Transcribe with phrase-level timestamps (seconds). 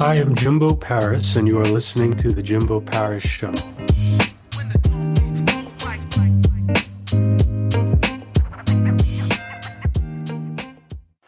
[0.00, 3.52] I am Jimbo Paris, and you are listening to The Jimbo Paris Show.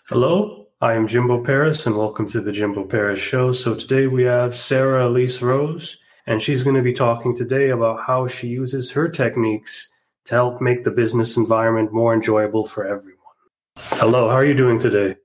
[0.08, 3.53] Hello, I am Jimbo Paris, and welcome to The Jimbo Paris Show.
[3.53, 8.00] So today we have Sarah Alysse Rose, and she's going to be talking today about
[8.00, 9.91] how she uses her techniques
[10.25, 13.18] to help make the business environment more enjoyable for everyone.
[13.77, 15.16] Hello, how are you doing today?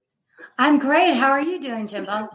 [0.57, 1.15] I'm great.
[1.15, 2.27] How are you doing, Jimbo?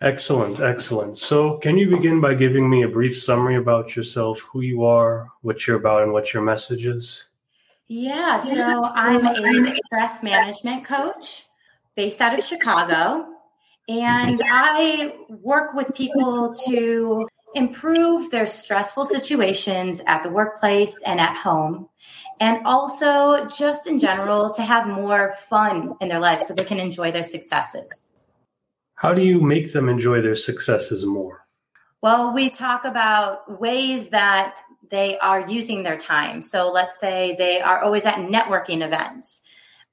[0.00, 1.18] Excellent, excellent.
[1.18, 5.28] So, can you begin by giving me a brief summary about yourself, who you are,
[5.42, 7.24] what you're about, and what your message is?
[7.88, 11.46] Yeah, so I'm a stress management coach
[11.96, 13.26] based out of Chicago,
[13.88, 14.52] and mm-hmm.
[14.52, 21.88] I work with people to improve their stressful situations at the workplace and at home,
[22.38, 26.78] and also just in general to have more fun in their life so they can
[26.78, 28.04] enjoy their successes.
[28.98, 31.46] How do you make them enjoy their successes more?
[32.02, 34.60] Well, we talk about ways that
[34.90, 36.42] they are using their time.
[36.42, 39.42] So let's say they are always at networking events,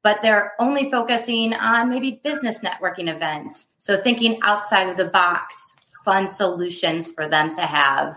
[0.01, 3.67] but they're only focusing on maybe business networking events.
[3.77, 8.15] So thinking outside of the box, fun solutions for them to have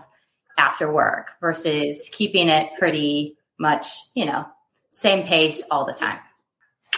[0.57, 4.47] after work versus keeping it pretty much, you know,
[4.91, 6.19] same pace all the time.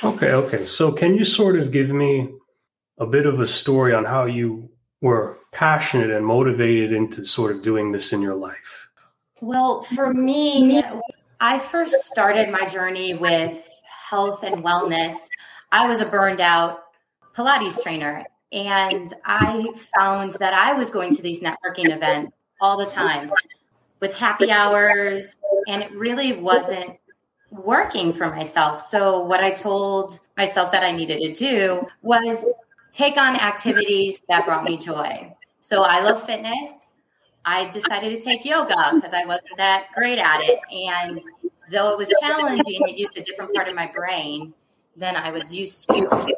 [0.02, 0.64] Okay, okay.
[0.64, 2.30] So can you sort of give me
[3.02, 4.70] a bit of a story on how you
[5.02, 8.90] were passionate and motivated into sort of doing this in your life?
[9.42, 10.84] Well, for me,
[11.40, 13.68] I first started my journey with
[14.08, 15.16] health and wellness.
[15.72, 16.84] I was a burned out
[17.36, 22.86] Pilates trainer, and I found that I was going to these networking events all the
[22.86, 23.32] time
[24.00, 25.36] with happy hours,
[25.68, 26.98] and it really wasn't
[27.50, 28.80] working for myself.
[28.80, 32.46] So, what I told myself that I needed to do was
[32.94, 35.36] take on activities that brought me joy.
[35.62, 36.92] So I love fitness.
[37.46, 40.60] I decided to take yoga because I wasn't that great at it.
[40.72, 41.20] And
[41.72, 44.54] though it was challenging, it used a different part of my brain
[44.96, 46.36] than I was used to.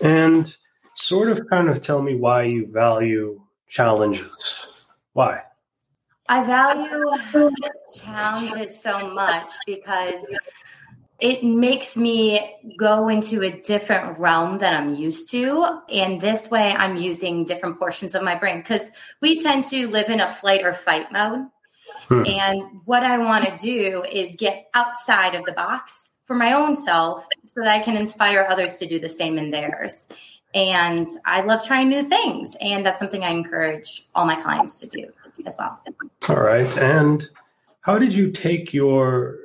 [0.00, 0.56] And
[0.94, 4.68] sort of kind of tell me why you value challenges.
[5.12, 5.42] Why?
[6.28, 7.50] I value
[7.94, 10.22] challenges so much because
[11.22, 15.80] it makes me go into a different realm than I'm used to.
[15.88, 18.90] And this way, I'm using different portions of my brain because
[19.20, 21.46] we tend to live in a flight or fight mode.
[22.08, 22.24] Hmm.
[22.26, 26.76] And what I want to do is get outside of the box for my own
[26.76, 30.08] self so that I can inspire others to do the same in theirs.
[30.52, 32.56] And I love trying new things.
[32.60, 35.12] And that's something I encourage all my clients to do
[35.46, 35.78] as well.
[36.28, 36.76] All right.
[36.78, 37.28] And
[37.82, 39.36] how did you take your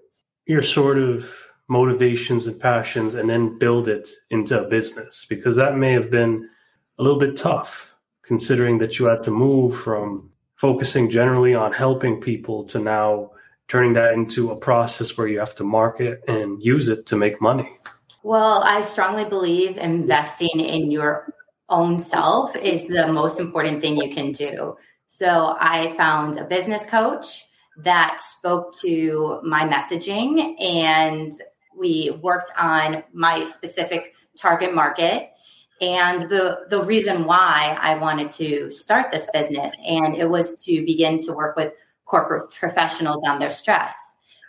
[0.48, 5.78] your sort of motivations and passions and then build it into a business because that
[5.78, 6.50] may have been
[6.98, 12.20] a little bit tough considering that you had to move from focusing generally on helping
[12.20, 13.32] people to now
[13.68, 17.42] turning that into a process where you have to market and use it to make
[17.42, 17.78] money.
[18.24, 21.34] Well, I strongly believe investing in your
[21.70, 24.78] own self is the most important thing you can do.
[25.10, 27.46] So I found a business coach
[27.78, 31.32] that spoke to my messaging and
[31.78, 35.32] we worked on my specific target market
[35.80, 39.74] and the the reason why I wanted to start this business.
[39.88, 41.74] And it was to begin to work with
[42.06, 43.96] corporate professionals on their stress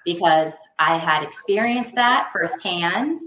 [0.05, 3.19] because I had experienced that firsthand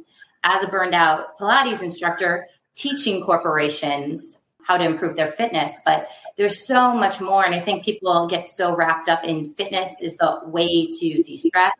[0.43, 5.77] as a burned out Pilates instructor teaching corporations how to improve their fitness.
[5.85, 6.07] But
[6.37, 7.45] there's so much more.
[7.45, 11.73] And I think people get so wrapped up in fitness is the way to de-stress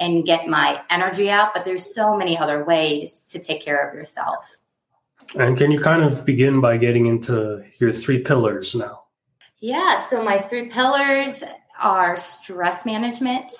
[0.00, 1.54] and get my energy out.
[1.54, 4.56] But there's so many other ways to take care of yourself.
[5.36, 9.04] And can you kind of begin by getting into your three pillars now?
[9.60, 10.00] Yeah.
[10.00, 11.44] So my three pillars
[11.80, 13.52] are stress management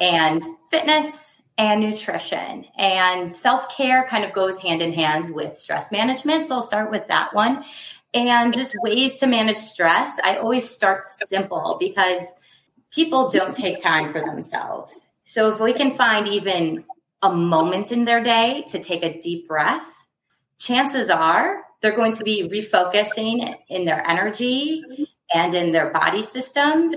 [0.00, 2.66] and fitness and nutrition.
[2.76, 6.46] And self care kind of goes hand in hand with stress management.
[6.46, 7.64] So I'll start with that one.
[8.12, 10.18] And just ways to manage stress.
[10.24, 12.24] I always start simple because
[12.90, 15.10] people don't take time for themselves.
[15.28, 16.84] So if we can find even
[17.20, 19.86] a moment in their day to take a deep breath,
[20.58, 24.82] chances are they're going to be refocusing in their energy
[25.34, 26.94] and in their body systems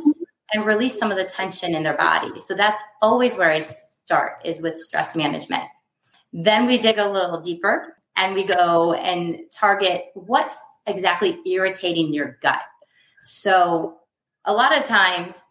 [0.54, 2.40] and release some of the tension in their body.
[2.40, 5.66] So that's always where I start is with stress management.
[6.32, 10.58] Then we dig a little deeper and we go and target what's
[10.88, 12.62] exactly irritating your gut.
[13.20, 13.98] So
[14.46, 15.44] a lot of times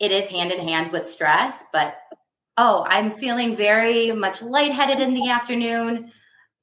[0.00, 1.96] it is hand in hand with stress, but
[2.56, 6.12] oh, I'm feeling very much lightheaded in the afternoon.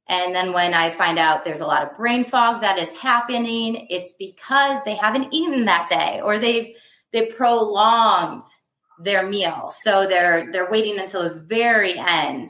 [0.08, 3.88] And then when I find out there's a lot of brain fog that is happening,
[3.90, 6.76] it's because they haven't eaten that day or they've
[7.14, 8.44] they prolonged
[9.00, 9.72] their meal.
[9.72, 12.48] So they're they're waiting until the very end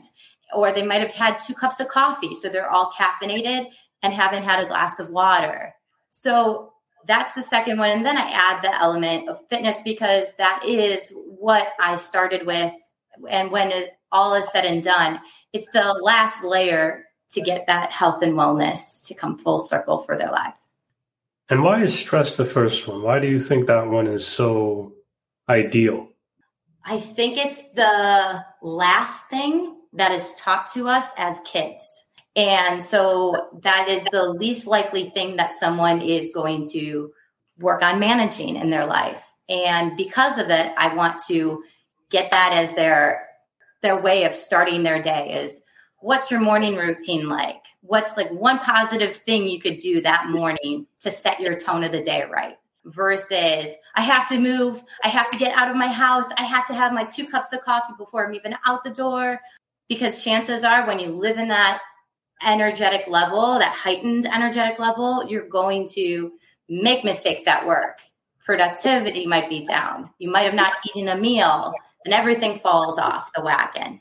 [0.54, 3.68] or they might have had two cups of coffee so they're all caffeinated
[4.02, 5.72] and haven't had a glass of water.
[6.10, 6.72] So
[7.06, 11.12] that's the second one and then I add the element of fitness because that is
[11.14, 12.72] what I started with
[13.28, 15.20] and when it, all is said and done,
[15.52, 20.16] it's the last layer to get that health and wellness to come full circle for
[20.16, 20.54] their life.
[21.48, 23.02] And why is stress the first one?
[23.02, 24.94] Why do you think that one is so
[25.48, 26.08] ideal?
[26.84, 31.86] I think it's the last thing that is taught to us as kids.
[32.34, 37.12] And so that is the least likely thing that someone is going to
[37.58, 39.22] work on managing in their life.
[39.48, 41.62] And because of it, I want to
[42.12, 43.26] get that as their
[43.82, 45.62] their way of starting their day is
[45.98, 47.62] what's your morning routine like?
[47.80, 51.92] What's like one positive thing you could do that morning to set your tone of
[51.92, 52.56] the day right?
[52.84, 56.66] Versus, I have to move, I have to get out of my house, I have
[56.66, 59.40] to have my two cups of coffee before I'm even out the door.
[59.88, 61.80] Because chances are, when you live in that
[62.44, 66.32] energetic level, that heightened energetic level, you're going to
[66.68, 67.98] make mistakes at work.
[68.44, 70.10] Productivity might be down.
[70.18, 71.72] You might have not eaten a meal,
[72.04, 74.00] and everything falls off the wagon.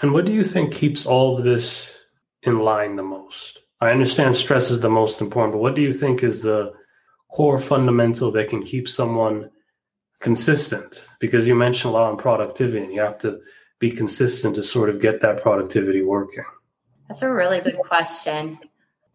[0.00, 1.98] And what do you think keeps all of this
[2.42, 3.60] in line the most?
[3.80, 6.72] I understand stress is the most important, but what do you think is the
[7.30, 9.50] core fundamental that can keep someone
[10.20, 11.04] consistent?
[11.20, 13.40] Because you mentioned a lot on productivity, and you have to
[13.78, 16.44] be consistent to sort of get that productivity working.
[17.08, 18.58] That's a really good question.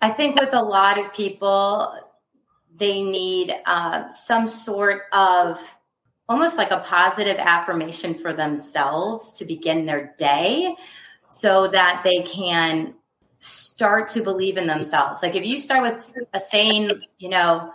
[0.01, 1.93] I think with a lot of people,
[2.75, 5.59] they need uh, some sort of
[6.31, 10.73] almost like a positive affirmation for themselves to begin their day
[11.29, 12.93] so that they can
[13.41, 15.21] start to believe in themselves.
[15.21, 17.73] Like if you start with a saying, you know,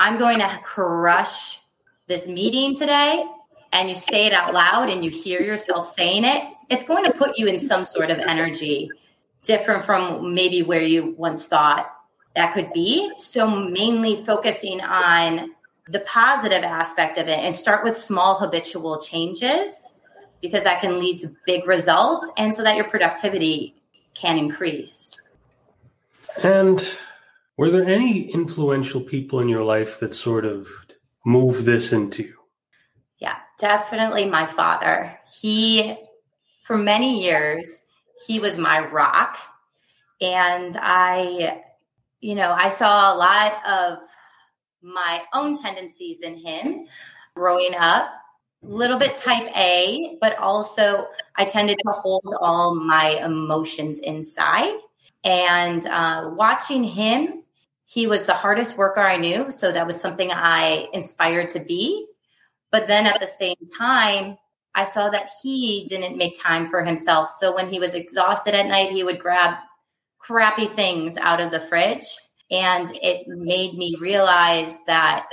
[0.00, 1.60] I'm going to crush
[2.08, 3.24] this meeting today,
[3.72, 7.12] and you say it out loud and you hear yourself saying it, it's going to
[7.12, 8.90] put you in some sort of energy
[9.44, 11.88] different from maybe where you once thought
[12.34, 13.12] that could be.
[13.18, 15.52] So, mainly focusing on
[15.92, 19.92] the positive aspect of it and start with small habitual changes
[20.40, 23.74] because that can lead to big results and so that your productivity
[24.14, 25.20] can increase.
[26.42, 26.82] And
[27.58, 30.66] were there any influential people in your life that sort of
[31.26, 32.38] moved this into you?
[33.18, 35.20] Yeah, definitely my father.
[35.40, 35.94] He,
[36.62, 37.82] for many years,
[38.26, 39.36] he was my rock.
[40.22, 41.60] And I,
[42.20, 43.98] you know, I saw a lot of
[44.82, 46.86] my own tendencies in him
[47.34, 48.10] growing up.
[48.64, 54.74] A little bit type A, but also I tended to hold all my emotions inside.
[55.24, 57.42] And uh, watching him,
[57.86, 59.50] he was the hardest worker I knew.
[59.50, 62.06] So that was something I inspired to be.
[62.70, 64.38] But then at the same time,
[64.74, 67.30] I saw that he didn't make time for himself.
[67.32, 69.56] So when he was exhausted at night, he would grab
[70.18, 72.06] crappy things out of the fridge
[72.52, 75.26] and it made me realize that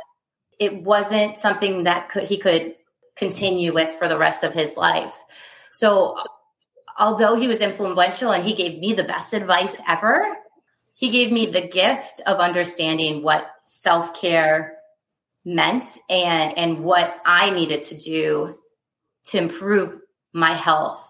[0.58, 2.76] it wasn't something that could, he could
[3.18, 5.14] continue with for the rest of his life.
[5.70, 6.16] So,
[6.98, 10.38] although he was influential and he gave me the best advice ever,
[10.94, 14.78] he gave me the gift of understanding what self care
[15.46, 18.58] meant and, and what I needed to do
[19.26, 20.00] to improve
[20.34, 21.06] my health.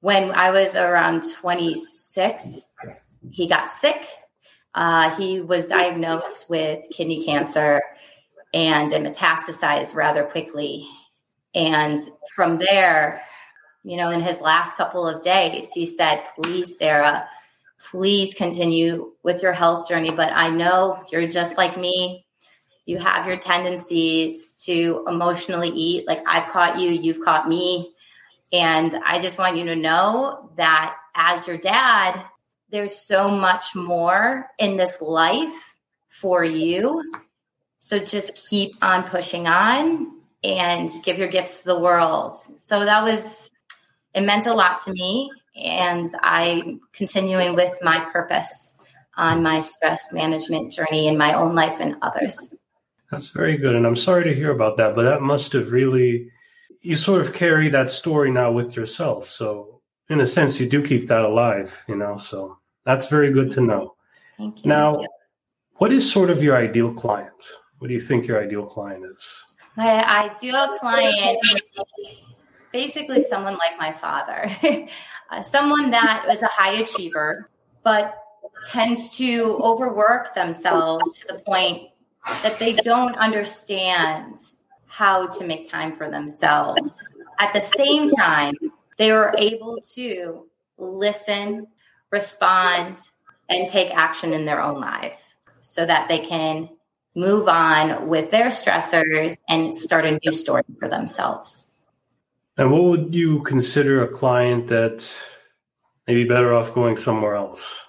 [0.00, 2.60] When I was around 26,
[3.30, 4.06] he got sick
[4.74, 7.82] uh, he was diagnosed with kidney cancer
[8.52, 10.86] and it metastasized rather quickly.
[11.54, 11.98] And
[12.34, 13.22] from there,
[13.82, 17.26] you know, in his last couple of days, he said, Please, Sarah,
[17.90, 20.10] please continue with your health journey.
[20.10, 22.26] But I know you're just like me.
[22.86, 26.06] You have your tendencies to emotionally eat.
[26.06, 27.92] Like I've caught you, you've caught me.
[28.52, 32.24] And I just want you to know that as your dad,
[32.70, 35.76] there's so much more in this life
[36.08, 37.12] for you.
[37.80, 40.12] So just keep on pushing on
[40.44, 42.34] and give your gifts to the world.
[42.56, 43.50] So that was,
[44.14, 45.30] it meant a lot to me.
[45.56, 48.76] And I'm continuing with my purpose
[49.16, 52.54] on my stress management journey in my own life and others.
[53.10, 53.74] That's very good.
[53.74, 56.30] And I'm sorry to hear about that, but that must have really,
[56.80, 59.26] you sort of carry that story now with yourself.
[59.26, 62.16] So, in a sense, you do keep that alive, you know?
[62.16, 63.94] So, that's very good to know.
[64.38, 64.68] Thank you.
[64.68, 65.04] Now,
[65.74, 67.42] what is sort of your ideal client?
[67.78, 69.26] What do you think your ideal client is?
[69.76, 71.62] My ideal client is
[72.72, 74.50] basically someone like my father,
[75.30, 77.48] uh, someone that is a high achiever
[77.82, 78.14] but
[78.64, 81.88] tends to overwork themselves to the point
[82.42, 84.36] that they don't understand
[84.86, 87.02] how to make time for themselves.
[87.38, 88.54] At the same time,
[88.98, 90.46] they were able to
[90.76, 91.66] listen,
[92.12, 92.98] respond,
[93.48, 95.20] and take action in their own life
[95.60, 96.70] so that they can
[97.14, 101.70] move on with their stressors and start a new story for themselves.
[102.56, 105.10] And what would you consider a client that
[106.06, 107.88] may be better off going somewhere else?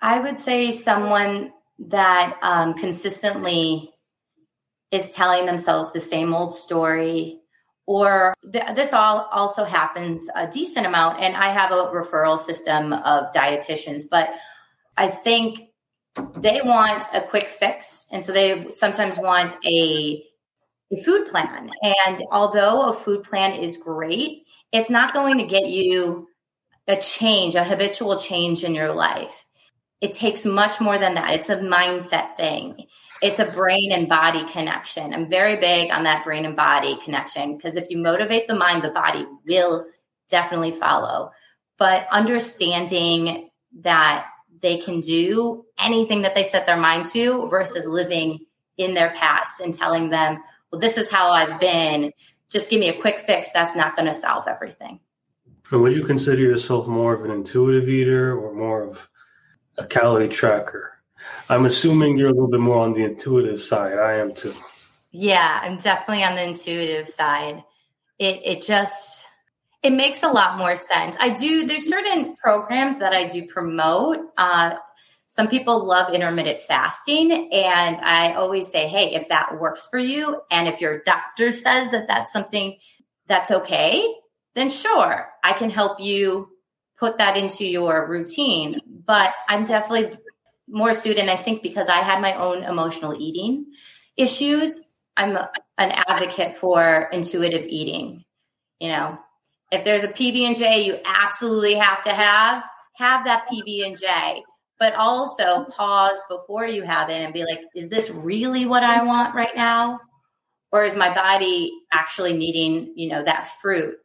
[0.00, 3.90] I would say someone that um, consistently
[4.90, 7.40] is telling themselves the same old story
[7.88, 12.92] or th- this all also happens a decent amount and i have a referral system
[12.92, 14.28] of dietitians but
[14.96, 15.70] i think
[16.36, 20.24] they want a quick fix and so they sometimes want a,
[20.92, 21.70] a food plan.
[21.82, 26.28] And although a food plan is great it's not going to get you
[26.86, 29.46] a change a habitual change in your life.
[30.02, 31.32] It takes much more than that.
[31.32, 32.86] It's a mindset thing
[33.22, 35.12] it's a brain and body connection.
[35.12, 38.82] I'm very big on that brain and body connection because if you motivate the mind,
[38.82, 39.86] the body will
[40.28, 41.30] definitely follow.
[41.78, 44.26] But understanding that
[44.60, 48.40] they can do anything that they set their mind to versus living
[48.76, 52.12] in their past and telling them, well, this is how I've been.
[52.50, 53.50] Just give me a quick fix.
[53.52, 55.00] That's not going to solve everything.
[55.70, 59.08] And would you consider yourself more of an intuitive eater or more of
[59.76, 60.97] a calorie tracker?
[61.48, 63.98] I'm assuming you're a little bit more on the intuitive side.
[63.98, 64.54] I am too.
[65.10, 67.64] Yeah, I'm definitely on the intuitive side.
[68.18, 69.26] It it just
[69.82, 71.16] it makes a lot more sense.
[71.18, 74.18] I do there's certain programs that I do promote.
[74.36, 74.76] Uh,
[75.26, 80.40] some people love intermittent fasting, and I always say, hey, if that works for you,
[80.50, 82.78] and if your doctor says that that's something
[83.26, 84.06] that's okay,
[84.54, 86.48] then sure, I can help you
[86.98, 88.80] put that into your routine.
[89.06, 90.18] But I'm definitely
[90.68, 91.28] more suited.
[91.28, 93.66] I think because I had my own emotional eating
[94.16, 94.80] issues,
[95.16, 98.24] I'm an advocate for intuitive eating.
[98.78, 99.18] You know,
[99.72, 102.62] if there's a PB and J you absolutely have to have,
[102.96, 104.44] have that PB and J.
[104.78, 109.02] But also pause before you have it and be like, is this really what I
[109.02, 109.98] want right now?
[110.70, 113.96] Or is my body actually needing, you know, that fruit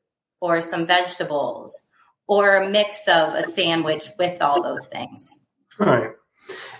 [0.41, 1.79] or some vegetables
[2.25, 5.37] or a mix of a sandwich with all those things?
[5.77, 6.13] Right.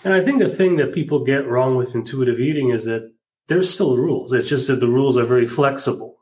[0.04, 3.10] And I think the thing that people get wrong with intuitive eating is that
[3.48, 4.32] there's still rules.
[4.32, 6.18] It's just that the rules are very flexible.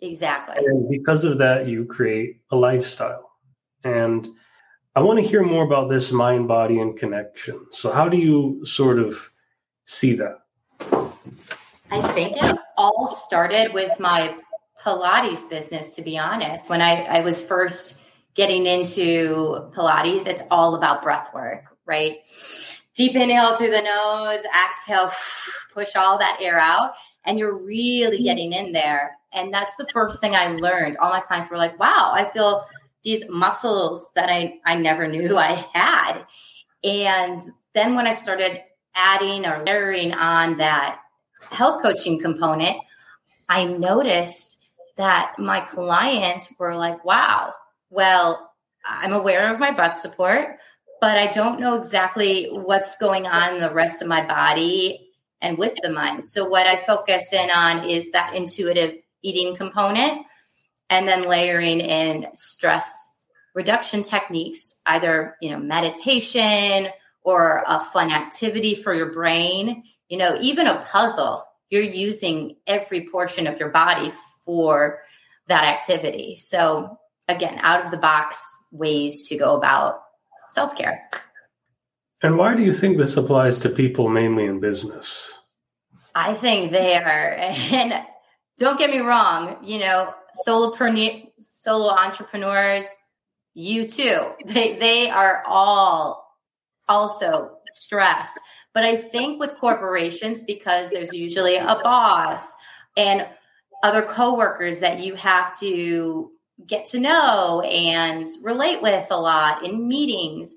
[0.00, 0.64] Exactly.
[0.64, 3.30] And because of that, you create a lifestyle.
[3.84, 4.26] And
[4.96, 7.66] I want to hear more about this mind, body, and connection.
[7.70, 9.30] So, how do you sort of
[9.86, 10.38] see that?
[11.90, 14.36] I think it all started with my
[14.82, 16.70] Pilates business, to be honest.
[16.70, 18.00] When I, I was first
[18.34, 22.18] getting into Pilates, it's all about breath work, right?
[22.94, 25.10] Deep inhale through the nose, exhale,
[25.74, 26.92] push all that air out,
[27.24, 28.24] and you're really mm-hmm.
[28.24, 29.16] getting in there.
[29.32, 30.96] And that's the first thing I learned.
[30.96, 32.64] All my clients were like, wow, I feel
[33.04, 36.24] these muscles that I, I never knew I had.
[36.82, 37.40] And
[37.74, 38.62] then when I started
[38.94, 41.00] adding or layering on that
[41.50, 42.76] health coaching component,
[43.48, 44.58] I noticed
[44.96, 47.54] that my clients were like, wow,
[47.88, 48.52] well,
[48.84, 50.58] I'm aware of my breath support
[51.00, 55.56] but I don't know exactly what's going on in the rest of my body and
[55.56, 56.24] with the mind.
[56.24, 60.26] So what I focus in on is that intuitive eating component
[60.88, 62.92] and then layering in stress
[63.54, 66.88] reduction techniques, either, you know, meditation
[67.22, 71.44] or a fun activity for your brain, you know, even a puzzle.
[71.68, 74.12] You're using every portion of your body
[74.44, 75.00] for
[75.48, 76.36] that activity.
[76.36, 80.02] So again, out of the box ways to go about
[80.50, 81.08] self care.
[82.22, 85.30] And why do you think this applies to people mainly in business?
[86.14, 88.04] I think they are, and
[88.58, 90.12] don't get me wrong, you know,
[90.46, 92.86] solopreneur, solo entrepreneurs,
[93.54, 96.26] you too, they, they are all
[96.88, 98.38] also stressed.
[98.72, 102.46] But I think with corporations, because there's usually a boss
[102.96, 103.26] and
[103.82, 106.30] other coworkers that you have to
[106.66, 110.54] get to know and relate with a lot in meetings.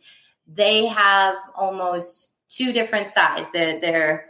[0.48, 3.50] They have almost two different sides.
[3.52, 4.26] They're, they're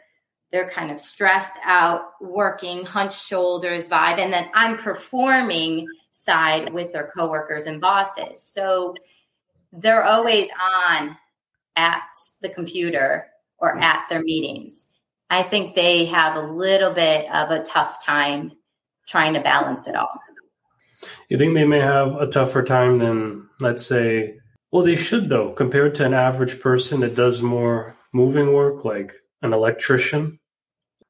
[0.51, 6.93] they're kind of stressed out, working, hunched shoulders vibe, and then I'm performing side with
[6.93, 8.39] their coworkers and bosses.
[8.39, 8.93] So
[9.71, 11.17] they're always on
[11.75, 12.03] at
[12.43, 13.25] the computer
[13.57, 13.81] or mm-hmm.
[13.81, 14.89] at their meetings.
[15.27, 18.51] I think they have a little bit of a tough time
[19.07, 20.19] trying to balance it all.
[21.33, 24.35] You think they may have a tougher time than, let's say,
[24.71, 29.13] Well, they should though, compared to an average person that does more moving work, like
[29.41, 30.39] an electrician.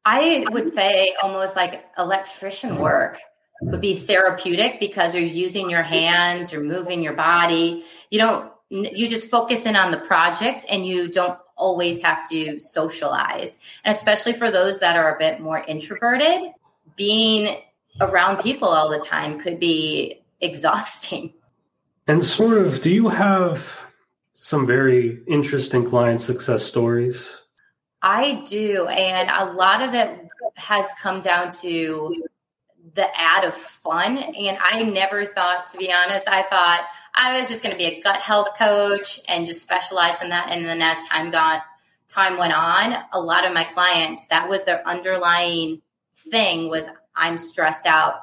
[0.06, 3.20] I would say almost like electrician work
[3.63, 7.84] would be therapeutic because you're using your hands, you're moving your body.
[8.10, 12.62] You don't, you just focus in on the project and you don't always have to
[12.62, 13.60] socialize.
[13.84, 16.53] And especially for those that are a bit more introverted,
[16.96, 17.58] being
[18.02, 21.34] around people all the time could be exhausting.
[22.08, 23.86] And sort of, do you have
[24.34, 27.42] some very interesting client success stories?
[28.02, 28.88] I do.
[28.88, 32.14] And a lot of it has come down to
[32.96, 34.18] the add of fun.
[34.18, 36.86] And I never thought, to be honest, I thought
[37.16, 40.50] I was just going to be a gut health coach and just specialize in that.
[40.50, 41.62] And then as time got
[42.10, 45.82] time went on, a lot of my clients, that was their underlying
[46.30, 48.15] thing was I'm stressed out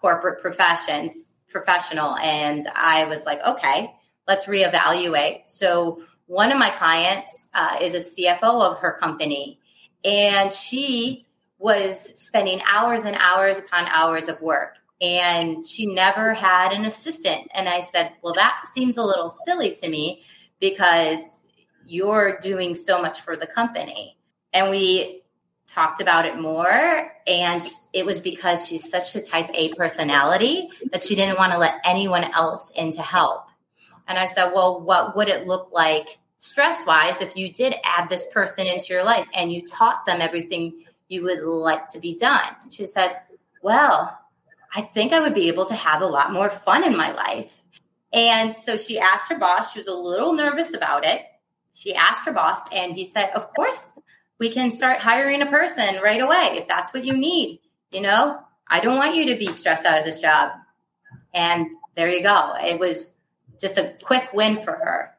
[0.00, 3.94] corporate professions professional and I was like, okay,
[4.26, 5.44] let's reevaluate.
[5.46, 9.60] So one of my clients uh, is a CFO of her company
[10.04, 11.26] and she
[11.58, 17.48] was spending hours and hours upon hours of work and she never had an assistant.
[17.54, 20.22] And I said, well, that seems a little silly to me
[20.60, 21.42] because
[21.86, 24.16] you're doing so much for the company.
[24.52, 25.23] And we
[25.74, 27.12] talked about it more.
[27.26, 27.62] And
[27.92, 31.80] it was because she's such a type A personality that she didn't want to let
[31.84, 33.46] anyone else in to help.
[34.06, 38.08] And I said, well, what would it look like stress wise if you did add
[38.08, 42.14] this person into your life and you taught them everything you would like to be
[42.14, 42.54] done?
[42.70, 43.16] She said,
[43.62, 44.18] well,
[44.74, 47.62] I think I would be able to have a lot more fun in my life.
[48.12, 51.22] And so she asked her boss, she was a little nervous about it.
[51.72, 53.98] She asked her boss, and he said, Of course,
[54.38, 57.60] we can start hiring a person right away if that's what you need.
[57.90, 60.52] You know, I don't want you to be stressed out of this job.
[61.32, 62.54] And there you go.
[62.60, 63.08] It was
[63.60, 65.10] just a quick win for her.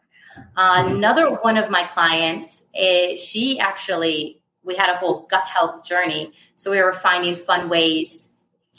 [0.57, 5.85] Uh, another one of my clients, it, she actually, we had a whole gut health
[5.85, 6.33] journey.
[6.55, 8.35] So we were finding fun ways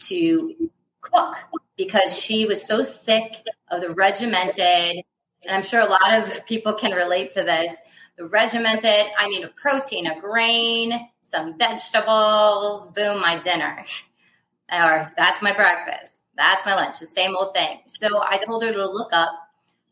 [0.06, 0.70] to
[1.00, 1.36] cook
[1.76, 5.02] because she was so sick of the regimented,
[5.42, 7.74] and I'm sure a lot of people can relate to this
[8.18, 13.84] regimented, I need a protein, a grain, some vegetables, boom, my dinner.
[14.72, 16.12] or that's my breakfast.
[16.36, 17.80] That's my lunch, the same old thing.
[17.86, 19.30] So I told her to look up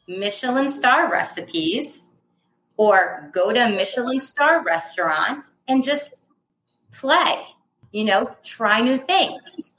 [0.06, 2.08] Michelin star recipes
[2.76, 6.20] or go to Michelin star restaurants and just
[6.92, 7.42] play,
[7.92, 9.72] you know, try new things,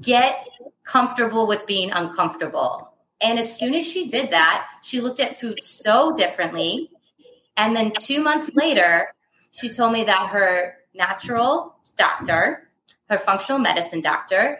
[0.00, 0.46] get
[0.84, 2.92] comfortable with being uncomfortable.
[3.20, 6.90] And as soon as she did that, she looked at food so differently.
[7.56, 9.08] And then two months later,
[9.52, 12.68] she told me that her natural doctor,
[13.08, 14.58] her functional medicine doctor,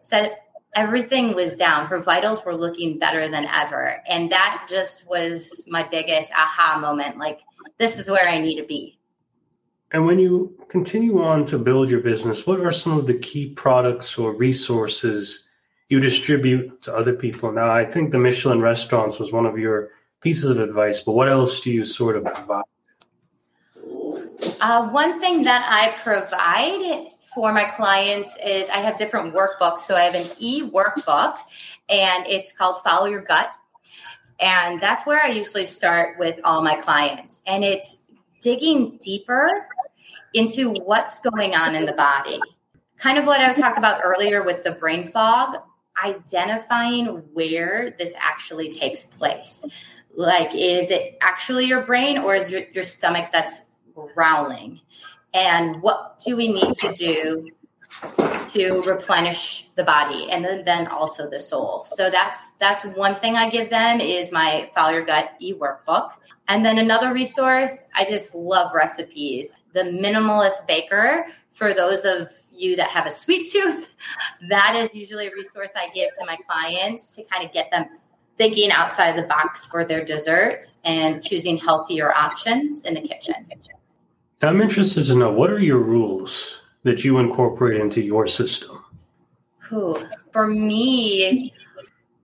[0.00, 0.36] said
[0.74, 1.86] everything was down.
[1.86, 4.02] Her vitals were looking better than ever.
[4.08, 7.18] And that just was my biggest aha moment.
[7.18, 7.40] Like,
[7.78, 8.98] this is where I need to be.
[9.92, 13.50] And when you continue on to build your business, what are some of the key
[13.50, 15.44] products or resources
[15.90, 17.52] you distribute to other people?
[17.52, 19.90] Now, I think the Michelin restaurants was one of your
[20.22, 22.64] pieces of advice, but what else do you sort of provide?
[24.60, 29.80] Uh, one thing that I provide for my clients is I have different workbooks.
[29.80, 31.36] So I have an e workbook
[31.88, 33.48] and it's called Follow Your Gut.
[34.40, 37.40] And that's where I usually start with all my clients.
[37.46, 38.00] And it's
[38.40, 39.66] digging deeper
[40.34, 42.40] into what's going on in the body.
[42.96, 45.56] Kind of what I talked about earlier with the brain fog,
[46.02, 49.64] identifying where this actually takes place.
[50.14, 53.62] Like, is it actually your brain or is your, your stomach that's
[53.94, 54.80] growling?
[55.34, 57.50] And what do we need to do
[58.52, 61.84] to replenish the body and then, then also the soul?
[61.84, 66.10] So that's that's one thing I give them is my Follow Your Gut e workbook.
[66.48, 69.54] And then another resource, I just love recipes.
[69.72, 73.94] The Minimalist Baker for those of you that have a sweet tooth,
[74.48, 77.86] that is usually a resource I give to my clients to kind of get them
[78.42, 83.36] thinking outside the box for their desserts and choosing healthier options in the kitchen.
[84.42, 88.84] I'm interested to know what are your rules that you incorporate into your system?
[89.72, 89.96] Ooh,
[90.32, 91.54] for me,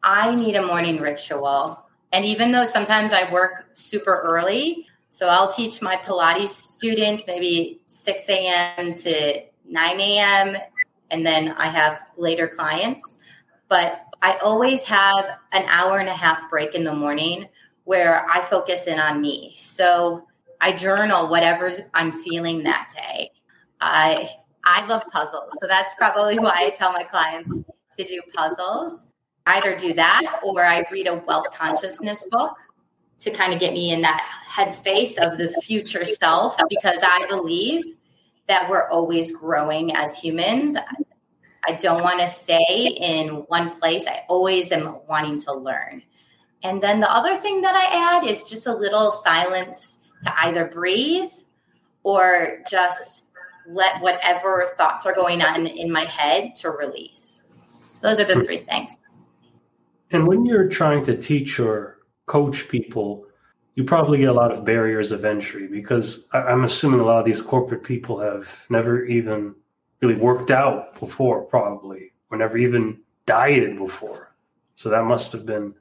[0.02, 1.87] I need a morning ritual.
[2.11, 7.81] And even though sometimes I work super early, so I'll teach my Pilates students maybe
[7.87, 8.92] 6 a.m.
[8.94, 10.57] to 9 a.m.,
[11.12, 13.20] and then I have later clients.
[13.68, 17.46] But I always have an hour and a half break in the morning
[17.85, 19.54] where I focus in on me.
[19.57, 20.26] So
[20.61, 23.31] I journal whatever I'm feeling that day.
[23.81, 24.28] I
[24.64, 25.52] I love puzzles.
[25.61, 27.50] So that's probably why I tell my clients
[27.96, 29.04] to do puzzles.
[29.46, 32.54] Either do that or I read a wealth consciousness book
[33.20, 37.85] to kind of get me in that headspace of the future self because I believe
[38.48, 40.76] that we're always growing as humans.
[41.66, 44.07] I don't want to stay in one place.
[44.07, 46.03] I always am wanting to learn.
[46.62, 50.66] And then the other thing that I add is just a little silence to either
[50.66, 51.31] breathe
[52.03, 53.25] or just
[53.68, 57.42] let whatever thoughts are going on in my head to release.
[57.90, 58.99] So those are the three things.
[60.11, 63.27] And when you're trying to teach or coach people,
[63.75, 67.25] you probably get a lot of barriers of entry because I'm assuming a lot of
[67.25, 69.55] these corporate people have never even
[70.00, 74.34] really worked out before, probably, or never even dieted before.
[74.76, 75.74] So that must have been,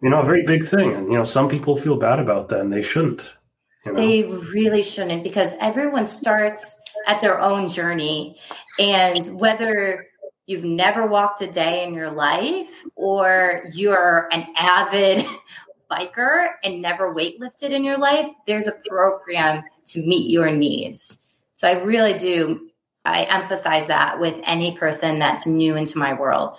[0.00, 0.92] you know, a very big thing.
[0.92, 3.36] And, you know, some people feel bad about that and they shouldn't.
[3.84, 3.98] You know?
[3.98, 8.38] They really shouldn't because everyone starts at their own journey.
[8.78, 10.06] And whether
[10.46, 15.26] you've never walked a day in your life or you're an avid
[15.90, 21.20] biker and never weightlifted in your life, there's a program to meet your needs.
[21.54, 22.70] So I really do
[23.04, 26.54] I emphasize that with any person that's new into my world.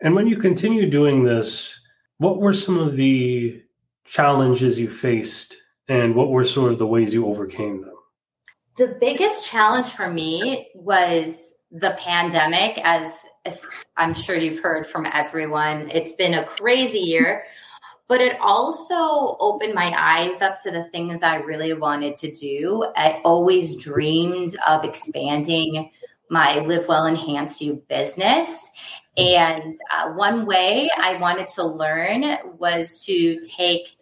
[0.00, 1.78] And when you continue doing this,
[2.18, 3.62] what were some of the
[4.04, 5.56] challenges you faced
[5.88, 7.94] and what were sort of the ways you overcame them?
[8.76, 13.64] The biggest challenge for me was the pandemic, as, as
[13.96, 15.90] I'm sure you've heard from everyone.
[15.90, 17.44] It's been a crazy year,
[18.10, 22.84] but it also opened my eyes up to the things I really wanted to do.
[22.96, 25.92] I always dreamed of expanding
[26.28, 28.68] my Live Well Enhance You business.
[29.16, 32.24] And uh, one way I wanted to learn
[32.58, 33.96] was to take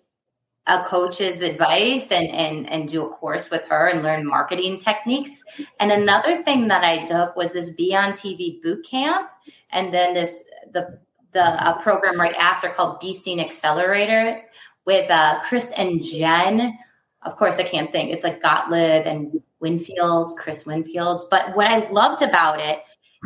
[0.67, 5.43] a coach's advice and, and, and do a course with her and learn marketing techniques.
[5.81, 9.29] And another thing that I took was this Be on TV boot camp.
[9.71, 10.99] And then this, the,
[11.33, 14.43] the program right after called Be Seen Accelerator
[14.85, 16.77] with uh, Chris and Jen.
[17.23, 18.13] Of course, I can't think.
[18.13, 21.23] It's like Gottlieb and Winfield, Chris Winfield.
[21.31, 22.81] But what I loved about it,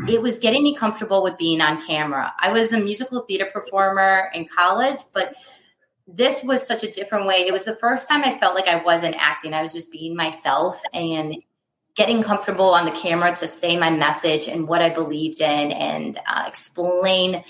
[0.08, 2.32] it was getting me comfortable with being on camera.
[2.38, 5.34] I was a musical theater performer in college, but–
[6.06, 7.46] this was such a different way.
[7.46, 9.54] It was the first time I felt like I wasn't acting.
[9.54, 11.36] I was just being myself and
[11.94, 16.18] getting comfortable on the camera to say my message and what I believed in and
[16.26, 17.44] uh, explain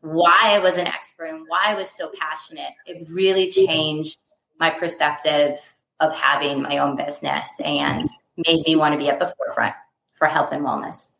[0.00, 2.72] why I was an expert and why I was so passionate.
[2.86, 4.18] It really changed
[4.58, 5.58] my perspective
[6.00, 8.04] of having my own business and
[8.36, 9.74] made me want to be at the forefront
[10.14, 11.12] for health and wellness.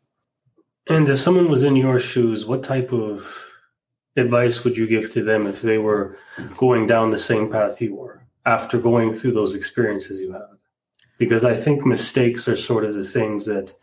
[0.89, 3.27] And if someone was in your shoes, what type of
[4.17, 6.17] advice would you give to them if they were
[6.57, 10.43] going down the same path you were after going through those experiences you had?
[11.19, 13.75] Because I think mistakes are sort of the things that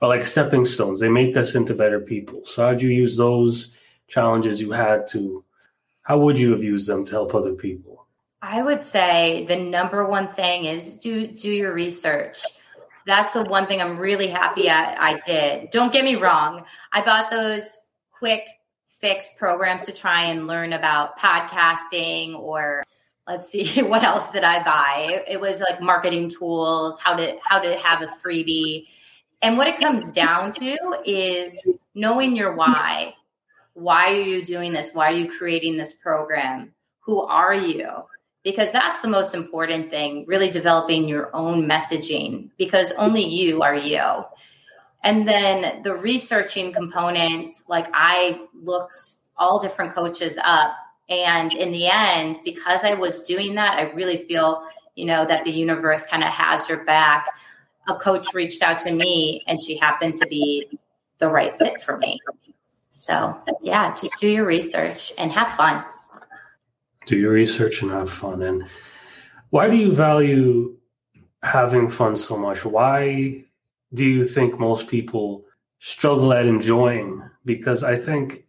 [0.00, 0.98] are like stepping stones.
[0.98, 2.44] They make us into better people.
[2.44, 3.74] So how'd you use those
[4.10, 5.44] challenges you had to
[6.02, 8.06] how would you have used them to help other people?
[8.42, 12.42] I would say the number one thing is do do your research.
[13.06, 15.70] That's the one thing I'm really happy I, I did.
[15.70, 16.64] Don't get me wrong.
[16.92, 17.62] I bought those
[18.18, 18.42] quick
[19.00, 22.84] fix programs to try and learn about podcasting or
[23.26, 27.58] let's see what else did i buy it was like marketing tools how to how
[27.58, 28.86] to have a freebie
[29.40, 33.14] and what it comes down to is knowing your why
[33.74, 37.88] why are you doing this why are you creating this program who are you
[38.42, 43.74] because that's the most important thing really developing your own messaging because only you are
[43.74, 44.24] you
[45.02, 48.96] and then the researching components, like I looked
[49.36, 50.74] all different coaches up.
[51.08, 54.62] And in the end, because I was doing that, I really feel,
[54.94, 57.26] you know, that the universe kind of has your back.
[57.88, 60.68] A coach reached out to me and she happened to be
[61.18, 62.20] the right fit for me.
[62.90, 65.84] So, yeah, just do your research and have fun.
[67.06, 68.42] Do your research and have fun.
[68.42, 68.66] And
[69.50, 70.76] why do you value
[71.42, 72.64] having fun so much?
[72.64, 73.44] Why
[73.94, 75.44] do you think most people
[75.78, 77.22] struggle at enjoying?
[77.44, 78.44] Because I think,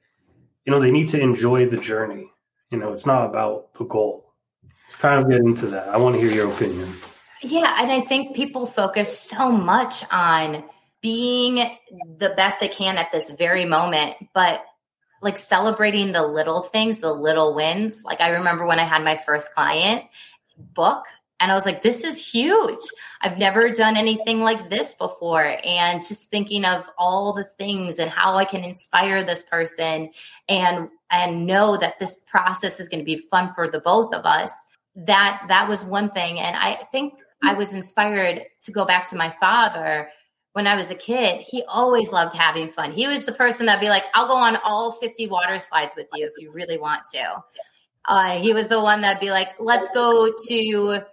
[0.65, 2.29] you know, they need to enjoy the journey.
[2.69, 4.33] You know, it's not about the goal.
[4.85, 5.87] Let's kind of get into that.
[5.87, 6.91] I want to hear your opinion.
[7.41, 7.75] Yeah.
[7.79, 10.63] And I think people focus so much on
[11.01, 11.55] being
[12.17, 14.63] the best they can at this very moment, but
[15.21, 18.03] like celebrating the little things, the little wins.
[18.03, 20.03] Like I remember when I had my first client
[20.57, 21.05] book
[21.39, 22.83] and I was like, this is huge.
[23.19, 25.57] I've never done anything like this before.
[25.63, 30.11] And just thinking of all the things and how I can inspire this person
[30.47, 34.25] and and know that this process is going to be fun for the both of
[34.25, 34.53] us.
[34.95, 36.39] That that was one thing.
[36.39, 40.09] And I think I was inspired to go back to my father
[40.53, 42.91] when I was a kid, he always loved having fun.
[42.91, 46.09] He was the person that'd be like, I'll go on all 50 water slides with
[46.13, 47.43] you if you really want to.
[48.05, 51.03] Uh, he was the one that'd be like, let's go to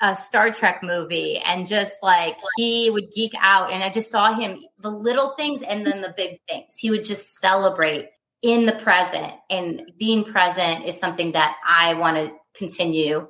[0.00, 1.38] a Star Trek movie.
[1.38, 3.72] And just like he would geek out.
[3.72, 6.74] And I just saw him, the little things and then the big things.
[6.78, 8.08] He would just celebrate
[8.40, 9.34] in the present.
[9.50, 13.28] And being present is something that I want to continue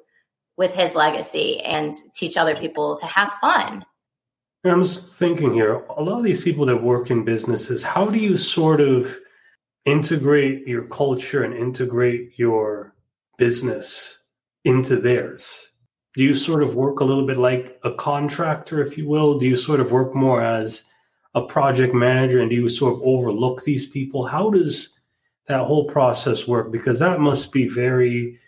[0.57, 3.85] with his legacy and teach other people to have fun.
[4.65, 8.19] I'm just thinking here, a lot of these people that work in businesses, how do
[8.19, 9.17] you sort of
[9.87, 12.95] integrate your culture and integrate your
[13.39, 14.19] business
[14.65, 15.67] into theirs?
[16.15, 19.39] Do you sort of work a little bit like a contractor, if you will?
[19.39, 20.85] Do you sort of work more as
[21.35, 24.27] a project manager and do you sort of overlook these people?
[24.27, 24.91] How does
[25.47, 26.71] that whole process work?
[26.71, 28.39] Because that must be very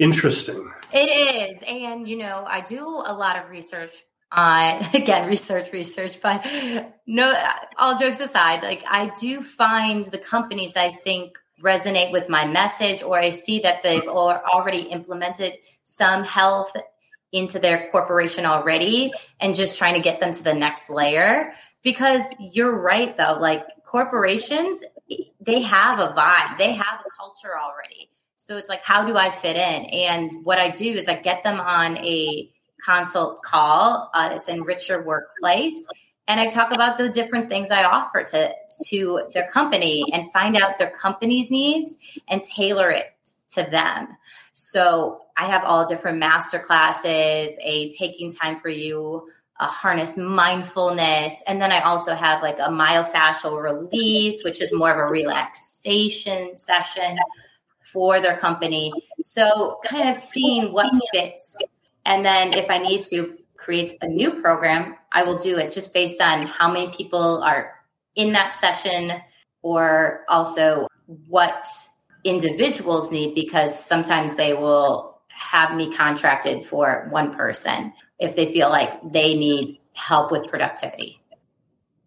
[0.00, 0.68] interesting.
[0.92, 1.62] It is.
[1.62, 4.02] And, you know, I do a lot of research
[4.32, 6.46] on again research research but
[7.06, 7.34] no
[7.78, 12.46] all jokes aside like i do find the companies that i think resonate with my
[12.46, 15.52] message or i see that they've already implemented
[15.84, 16.72] some health
[17.32, 21.52] into their corporation already and just trying to get them to the next layer.
[21.82, 24.82] Because you're right though like corporations
[25.40, 28.10] they have a vibe they have a culture already.
[28.36, 29.84] So it's like how do i fit in?
[29.86, 32.50] And what i do is i get them on a
[32.84, 34.10] consult call.
[34.14, 35.86] Uh, it's enrich your workplace.
[36.28, 38.54] And I talk about the different things I offer to,
[38.86, 41.96] to their company and find out their company's needs
[42.28, 43.06] and tailor it
[43.54, 44.16] to them.
[44.52, 51.42] So I have all different master classes, a taking time for you, a harness mindfulness.
[51.46, 56.56] And then I also have like a myofascial release, which is more of a relaxation
[56.56, 57.18] session
[57.92, 58.92] for their company.
[59.20, 61.58] So kind of seeing what fits
[62.04, 65.92] and then if I need to create a new program, I will do it just
[65.92, 67.74] based on how many people are
[68.14, 69.20] in that session
[69.62, 70.88] or also
[71.26, 71.66] what
[72.24, 78.68] individuals need because sometimes they will have me contracted for one person if they feel
[78.68, 81.20] like they need help with productivity.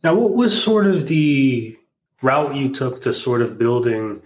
[0.04, 1.78] Now, what was sort of the
[2.22, 4.22] route you took to sort of building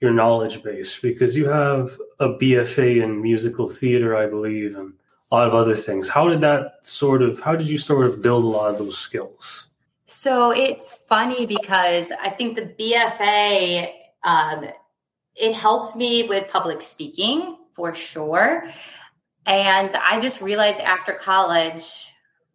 [0.00, 0.98] your knowledge base?
[0.98, 4.92] Because you have a BFA in musical theater, I believe, and
[5.30, 6.08] a lot of other things.
[6.08, 8.98] How did that sort of, how did you sort of build a lot of those
[8.98, 9.66] skills?
[10.06, 13.92] So it's funny because I think the BFA,
[14.24, 14.64] um,
[15.36, 18.68] it helped me with public speaking for sure.
[19.46, 22.12] And I just realized after college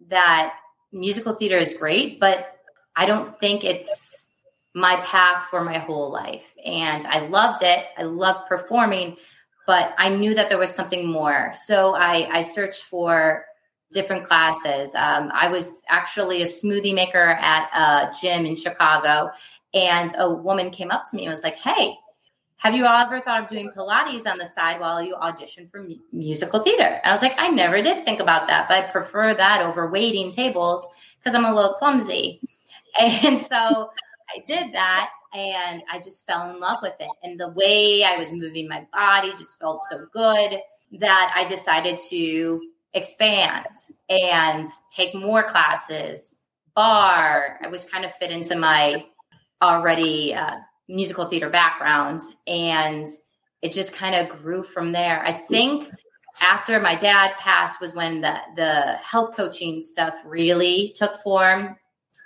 [0.09, 0.55] that
[0.91, 2.57] musical theater is great, but
[2.95, 4.25] I don't think it's
[4.73, 6.53] my path for my whole life.
[6.63, 7.85] And I loved it.
[7.97, 9.15] I loved performing,
[9.65, 11.51] but I knew that there was something more.
[11.53, 13.45] So I, I searched for
[13.91, 14.93] different classes.
[14.95, 19.31] Um, I was actually a smoothie maker at a gym in Chicago,
[19.73, 21.95] and a woman came up to me and was like, Hey,
[22.57, 25.97] have you ever thought of doing Pilates on the side while you audition for mu-
[26.11, 26.83] musical theater?
[26.83, 29.89] And I was like, I never did think about that, but I prefer that over
[29.89, 30.87] waiting tables
[31.19, 32.41] because I'm a little clumsy.
[32.97, 33.91] And so
[34.33, 37.09] I did that and I just fell in love with it.
[37.23, 40.59] And the way I was moving my body just felt so good
[40.99, 42.61] that I decided to
[42.93, 43.67] expand
[44.09, 46.35] and take more classes,
[46.75, 49.05] barre, which kind of fit into my
[49.61, 50.55] already uh,
[50.87, 52.21] musical theater background.
[52.47, 53.07] And
[53.61, 55.21] it just kind of grew from there.
[55.21, 55.91] I think
[56.41, 61.75] after my dad passed was when the, the health coaching stuff really took form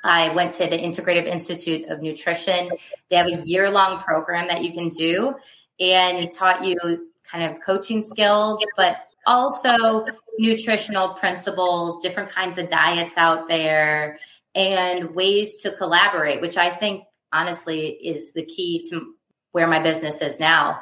[0.04, 2.70] I went to the Integrative Institute of Nutrition.
[3.10, 5.36] They have a year long program that you can do,
[5.80, 10.06] and it taught you kind of coaching skills, but also
[10.38, 14.20] nutritional principles, different kinds of diets out there,
[14.56, 19.14] and ways to collaborate, which I think honestly is the key to
[19.52, 20.80] where my business is now.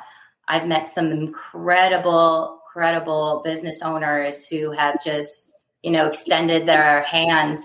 [0.48, 5.52] I've met some incredible, incredible business owners who have just,
[5.82, 7.60] you know, extended their hand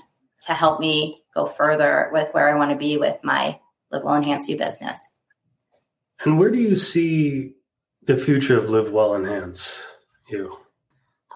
[0.46, 3.58] to help me go further with where I want to be with my
[3.90, 4.98] Live Well Enhance You business.
[6.24, 7.54] And where do you see
[8.04, 9.82] the future of Live Well Enhance
[10.28, 10.58] You?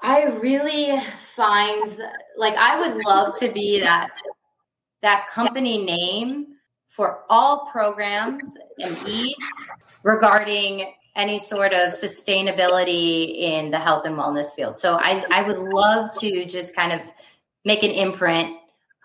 [0.02, 0.98] I really
[1.34, 1.98] find
[2.36, 4.10] like I would love to be that
[5.02, 6.46] that company name
[6.88, 8.42] for all programs
[8.78, 9.68] and needs
[10.02, 14.76] regarding any sort of sustainability in the health and wellness field.
[14.76, 17.00] So I, I would love to just kind of
[17.64, 18.56] make an imprint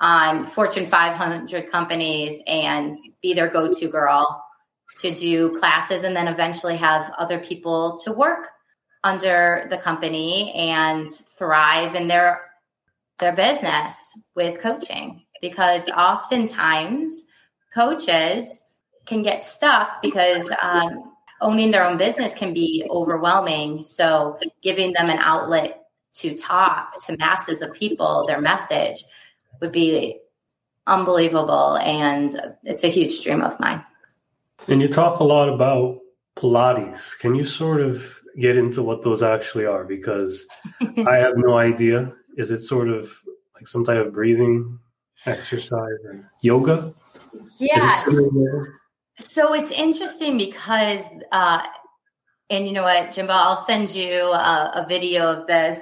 [0.02, 4.44] on Fortune 500 companies and be their go to girl
[4.98, 8.50] to do classes and then eventually have other people to work
[9.04, 12.42] under the company and thrive in their
[13.20, 17.26] their business with coaching because oftentimes
[17.74, 18.64] coaches
[19.06, 23.84] can get stuck because um, owning their own business can be overwhelming.
[23.84, 25.84] So giving them an outlet
[26.14, 29.04] to talk to masses of people, their message
[29.62, 30.20] would be
[30.88, 31.78] unbelievable.
[31.78, 33.84] And it's a huge dream of mine.
[34.68, 36.00] And you talk a lot about
[36.36, 37.18] Pilates.
[37.20, 39.84] Can you sort of get into what those actually are?
[39.84, 40.48] Because
[40.82, 42.12] I have no idea.
[42.38, 43.12] Is it sort of
[43.56, 44.80] like some type of breathing
[45.26, 46.94] exercise or yoga?
[47.60, 48.06] Yes.
[49.20, 51.64] So it's interesting because, uh,
[52.50, 55.82] and you know what, Jimbo, I'll send you a, a video of this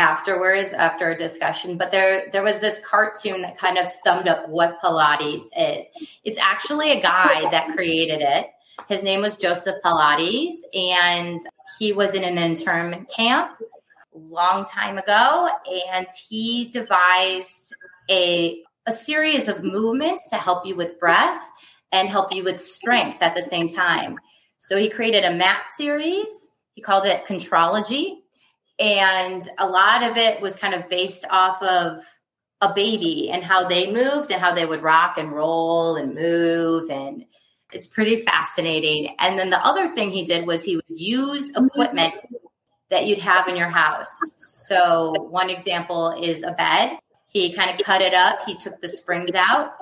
[0.00, 4.48] afterwards after a discussion but there there was this cartoon that kind of summed up
[4.48, 5.84] what pilates is.
[6.24, 8.46] It's actually a guy that created it.
[8.88, 11.38] His name was joseph pilates and
[11.78, 13.50] he was in an internment camp
[14.14, 15.50] long time ago
[15.92, 17.74] and he devised
[18.10, 21.42] a a series of movements to help you with breath
[21.92, 24.16] and help you with strength at the same time.
[24.60, 26.48] So he created a mat series.
[26.72, 28.20] He called it contrology
[28.80, 32.02] and a lot of it was kind of based off of
[32.62, 36.90] a baby and how they moved and how they would rock and roll and move.
[36.90, 37.24] And
[37.72, 39.14] it's pretty fascinating.
[39.18, 41.66] And then the other thing he did was he would use mm-hmm.
[41.66, 42.14] equipment
[42.90, 44.10] that you'd have in your house.
[44.38, 46.98] So one example is a bed.
[47.30, 48.40] He kind of cut it up.
[48.44, 49.72] He took the springs out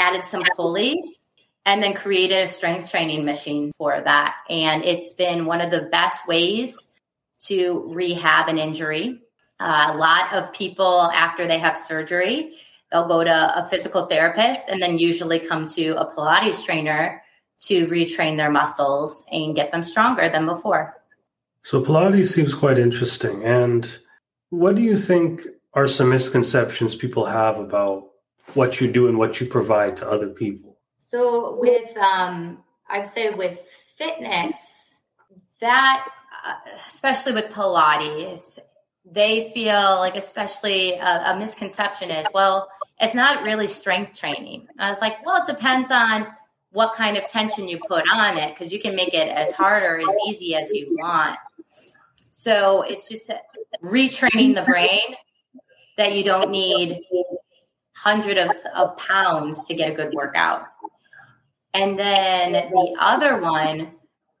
[0.00, 1.20] added some pulleys
[1.66, 4.36] and then created a strength training machine for that.
[4.48, 6.89] And it's been one of the best ways
[7.40, 9.20] to rehab an injury.
[9.58, 12.56] Uh, a lot of people, after they have surgery,
[12.90, 17.22] they'll go to a physical therapist and then usually come to a Pilates trainer
[17.60, 20.96] to retrain their muscles and get them stronger than before.
[21.62, 23.44] So, Pilates seems quite interesting.
[23.44, 23.86] And
[24.48, 25.42] what do you think
[25.74, 28.08] are some misconceptions people have about
[28.54, 30.78] what you do and what you provide to other people?
[30.98, 33.58] So, with, um, I'd say with
[33.96, 34.98] fitness,
[35.60, 36.08] that
[36.86, 38.58] especially with Pilates,
[39.04, 42.68] they feel like, especially a, a, misconception is, well,
[43.00, 44.68] it's not really strength training.
[44.70, 46.26] And I was like, well, it depends on
[46.72, 49.82] what kind of tension you put on it because you can make it as hard
[49.82, 51.38] or as easy as you want.
[52.30, 53.30] So it's just
[53.82, 55.16] retraining the brain
[55.96, 57.02] that you don't need
[57.94, 60.64] hundreds of pounds to get a good workout.
[61.74, 63.92] And then the other one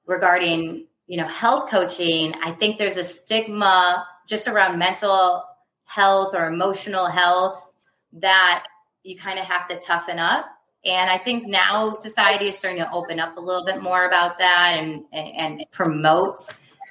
[0.06, 5.44] regarding you know, health coaching, I think there's a stigma just around mental
[5.84, 7.68] health or emotional health
[8.12, 8.64] that
[9.02, 10.46] you kind of have to toughen up.
[10.84, 14.38] And I think now society is starting to open up a little bit more about
[14.38, 16.38] that and and promote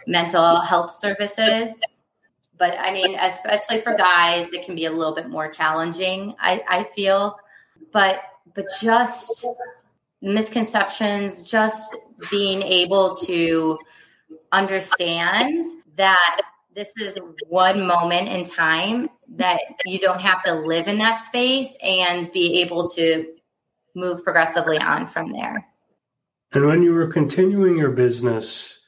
[0.06, 1.82] mental health services.
[2.58, 6.62] But I mean, especially for guys, it can be a little bit more challenging, I,
[6.68, 7.38] I feel.
[7.94, 8.20] But
[8.54, 9.48] but just
[10.22, 11.96] misconceptions, just
[12.30, 13.80] being able to
[14.52, 16.42] understand that
[16.76, 21.76] this is one moment in time that you don't have to live in that space
[21.84, 23.34] and be able to
[23.96, 25.68] move progressively on from there.
[26.54, 28.80] And when you were continuing your business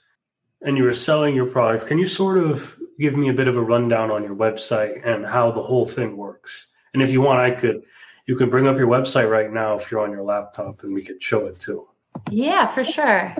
[0.62, 3.58] and you were selling your product, can you sort of give me a bit of
[3.58, 6.68] a rundown on your website and how the whole thing works?
[6.94, 7.84] And if you want, I could
[8.28, 11.04] you can bring up your website right now if you're on your laptop and we
[11.04, 11.88] could show it too.
[12.30, 13.36] Yeah, for sure.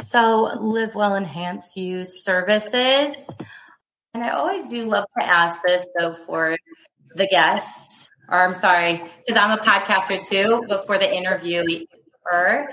[0.00, 3.34] So, Live Well Enhance You services.
[4.12, 6.56] And I always do love to ask this, though, for
[7.14, 12.68] the guests, or I'm sorry, because I'm a podcaster too, but for the interviewer,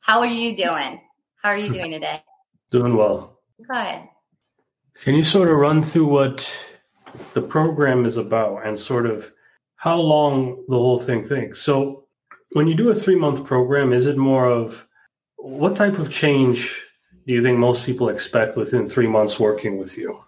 [0.00, 1.00] how are you doing?
[1.42, 2.22] How are you doing today?
[2.72, 3.38] Doing well.
[3.70, 4.02] Good.
[5.02, 6.52] Can you sort of run through what
[7.32, 9.30] the program is about and sort of
[9.76, 11.62] how long the whole thing takes?
[11.62, 12.05] So,
[12.56, 14.86] when you do a three month program, is it more of
[15.36, 16.82] what type of change
[17.26, 20.24] do you think most people expect within three months working with you?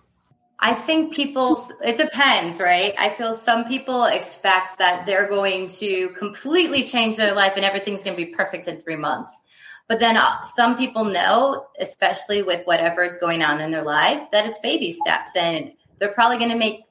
[0.59, 2.93] I think people, it depends, right?
[2.99, 8.05] I feel some people expect that they're going to completely change their life and everything's
[8.05, 9.41] going to be perfect in three months.
[9.89, 14.31] But then uh, some people know, especially with whatever is going on in their life,
[14.33, 16.83] that it's baby steps and they're probably going to make,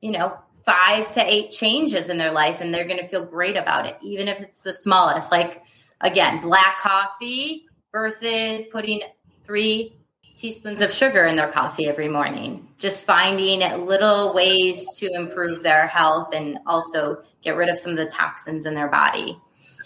[0.00, 3.56] you know, five to eight changes in their life and they're going to feel great
[3.56, 5.30] about it, even if it's the smallest.
[5.30, 5.64] Like,
[6.00, 9.00] again, black coffee versus putting
[9.44, 9.96] three
[10.34, 12.68] teaspoons of sugar in their coffee every morning.
[12.78, 17.96] Just finding little ways to improve their health and also get rid of some of
[17.96, 19.40] the toxins in their body.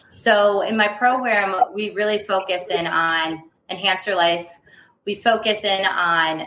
[0.08, 4.50] So, in my program, we really focus in on enhance your life.
[5.04, 6.46] We focus in on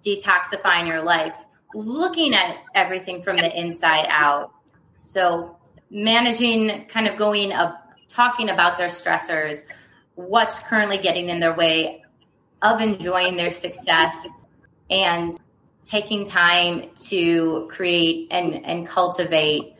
[0.00, 1.34] detoxifying your life
[1.74, 4.52] looking at everything from the inside out.
[5.02, 5.56] So,
[5.90, 9.62] managing, kind of going up, talking about their stressors,
[10.14, 12.04] what's currently getting in their way,
[12.62, 14.28] of enjoying their success
[14.90, 15.38] and
[15.82, 19.74] taking time to create and, and cultivate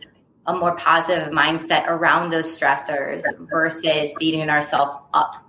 [0.46, 5.44] a more positive mindset around those stressors versus beating ourselves up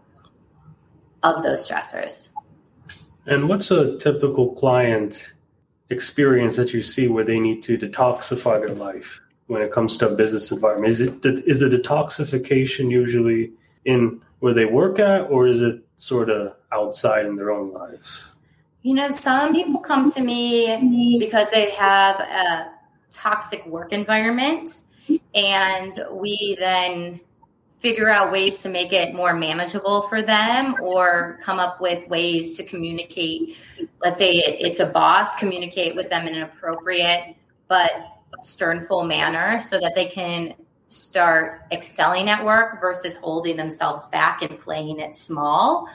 [1.24, 2.30] of those stressors.
[3.26, 5.34] And what's a typical client
[5.92, 10.10] experience that you see where they need to detoxify their life when it comes to
[10.10, 10.92] a business environment?
[10.92, 13.52] Is it is the detoxification usually
[13.86, 18.32] in where they work at, or is it sort of outside in their own lives?
[18.82, 22.72] You know, some people come to me because they have a
[23.12, 24.70] toxic work environment,
[25.36, 27.20] and we then
[27.80, 32.56] figure out ways to make it more manageable for them or come up with ways
[32.58, 33.58] to communicate
[34.04, 37.36] let's say it's a boss communicate with them in an appropriate
[37.68, 37.92] but
[38.44, 40.54] sternful manner so that they can
[40.90, 45.88] start excelling at work versus holding themselves back and playing it small.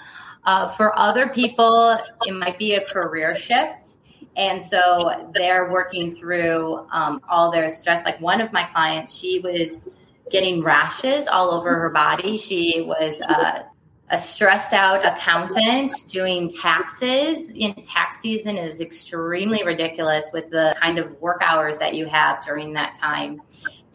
[0.45, 3.97] Uh, for other people it might be a career shift.
[4.37, 8.05] And so they're working through um, all their stress.
[8.05, 9.91] Like one of my clients she was
[10.31, 12.37] getting rashes all over her body.
[12.37, 13.63] She was uh,
[14.11, 17.55] a stressed out accountant doing taxes.
[17.57, 22.45] In tax season is extremely ridiculous with the kind of work hours that you have
[22.45, 23.43] during that time.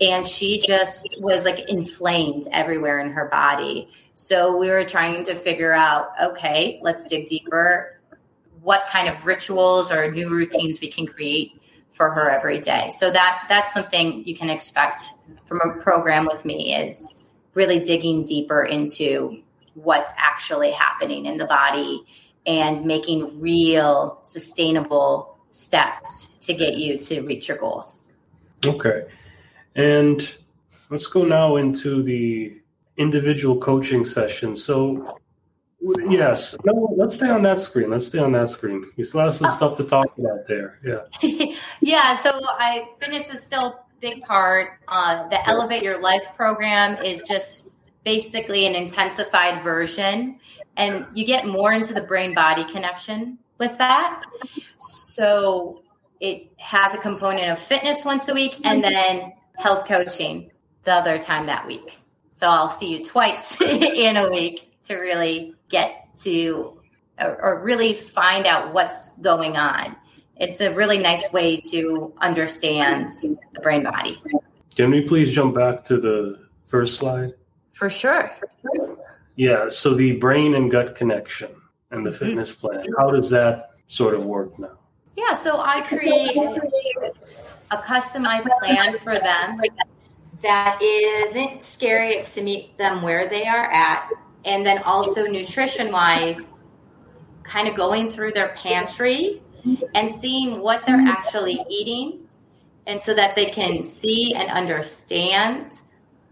[0.02, 3.90] And she just was like inflamed everywhere in her body.
[4.16, 8.00] So we were trying to figure out okay, let's dig deeper.
[8.62, 12.90] What kind of rituals or new routines we can create for her every day.
[12.90, 14.98] So that that's something you can expect
[15.48, 17.14] from a program with me is
[17.54, 19.42] really digging deeper into
[19.74, 22.06] what's actually happening in the body
[22.46, 28.06] and making real sustainable steps to get you to reach your goals.
[28.66, 29.06] Okay.
[29.76, 30.36] And
[30.90, 32.58] let's go now into the
[32.98, 34.56] individual coaching session.
[34.56, 35.18] So
[35.82, 36.56] Yes.
[36.64, 37.90] No, let's stay on that screen.
[37.90, 38.86] Let's stay on that screen.
[38.98, 39.56] We still have some oh.
[39.56, 40.78] stuff to talk about there.
[40.86, 41.56] Yeah.
[41.82, 42.22] yeah.
[42.22, 44.80] So I fitness is still big part.
[44.88, 47.70] Uh, the Elevate Your Life program is just
[48.04, 50.40] basically an intensified version,
[50.78, 54.24] and you get more into the brain body connection with that.
[54.80, 55.84] So
[56.20, 60.52] it has a component of fitness once a week, and then health coaching
[60.84, 61.98] the other time that week.
[62.32, 66.78] So I'll see you twice in a week to really get to
[67.20, 69.96] or, or really find out what's going on.
[70.38, 74.22] It's a really nice way to understand the brain body.
[74.76, 77.34] Can we please jump back to the first slide?
[77.82, 78.32] For sure.
[79.36, 81.50] Yeah, so the brain and gut connection
[81.90, 82.20] and the mm-hmm.
[82.20, 84.78] fitness plan, how does that sort of work now?
[85.18, 86.38] Yeah, so I create
[87.72, 89.60] a customized plan for them
[90.44, 92.10] that isn't scary.
[92.10, 94.12] It's to meet them where they are at
[94.46, 96.60] and then also nutrition wise
[97.42, 99.42] kind of going through their pantry
[99.96, 102.28] and seeing what they're actually eating
[102.86, 105.72] and so that they can see and understand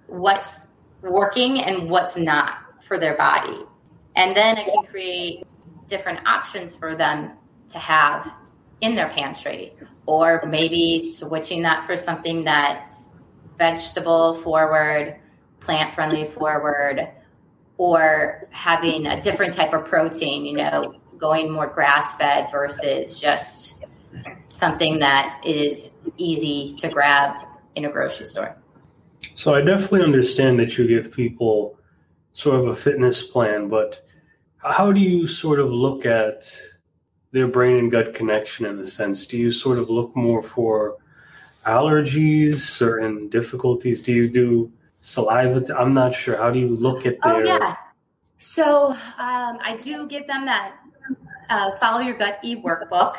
[0.06, 0.69] what's
[1.02, 3.60] working and what's not for their body
[4.16, 5.44] and then it can create
[5.88, 7.32] different options for them
[7.68, 8.32] to have
[8.82, 9.74] in their pantry
[10.06, 13.16] or maybe switching that for something that's
[13.58, 15.20] vegetable forward
[15.60, 17.08] plant friendly forward
[17.78, 23.76] or having a different type of protein, you know, going more grass fed versus just
[24.50, 27.38] something that is easy to grab
[27.76, 28.56] in a grocery store.
[29.36, 31.78] So I definitely understand that you give people
[32.34, 34.02] sort of a fitness plan, but
[34.58, 36.52] how do you sort of look at
[37.32, 39.28] their brain and gut connection in a sense?
[39.28, 40.98] Do you sort of look more for
[41.66, 44.02] allergies, certain difficulties?
[44.02, 45.78] Do you do saliva.
[45.78, 46.38] I'm not sure.
[46.38, 47.42] How do you look at oh, their?
[47.42, 47.76] Oh yeah.
[48.38, 50.76] So um, I do give them that
[51.50, 53.16] uh, follow your gut e workbook.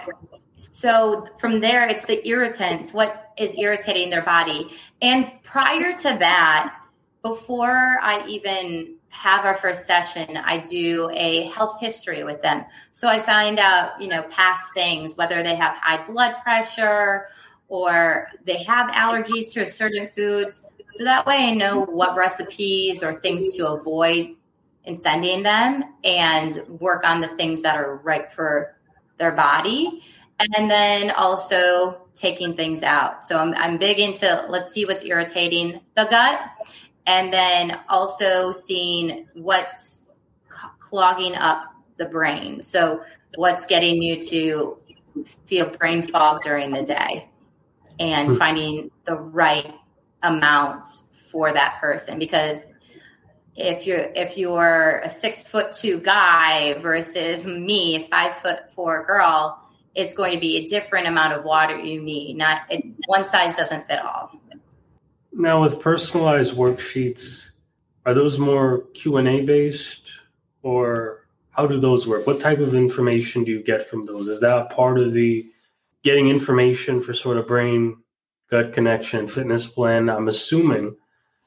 [0.61, 2.92] So from there, it's the irritants.
[2.92, 4.70] What is irritating their body?
[5.00, 6.76] And prior to that,
[7.22, 12.64] before I even have our first session, I do a health history with them.
[12.92, 17.28] So I find out, you know, past things, whether they have high blood pressure
[17.68, 20.66] or they have allergies to certain foods.
[20.90, 24.36] So that way I know what recipes or things to avoid
[24.84, 28.76] in sending them and work on the things that are right for
[29.18, 30.02] their body.
[30.41, 33.24] And then also taking things out.
[33.24, 36.41] So I'm, I'm big into let's see what's irritating the gut.
[37.07, 40.09] And then also seeing what's
[40.78, 41.64] clogging up
[41.99, 42.62] the brain.
[42.62, 43.03] So
[43.36, 44.78] what's getting you to
[45.47, 47.28] feel brain fog during the day
[47.99, 48.36] and hmm.
[48.36, 49.74] finding the right
[50.22, 50.86] amount
[51.30, 52.66] for that person because
[53.57, 59.05] if you're if you're a six foot two guy versus me, a five foot four
[59.07, 59.61] girl,
[59.95, 62.36] it's going to be a different amount of water you need.
[62.36, 64.32] Not it, one size doesn't fit all.
[65.32, 67.51] Now, with personalized worksheets,
[68.07, 70.11] are those more Q and A based,
[70.62, 72.26] or how do those work?
[72.26, 74.28] What type of information do you get from those?
[74.28, 75.47] Is that part of the
[76.03, 77.99] getting information for sort of brain
[78.51, 80.09] gut connection fitness plan?
[80.09, 80.97] I'm assuming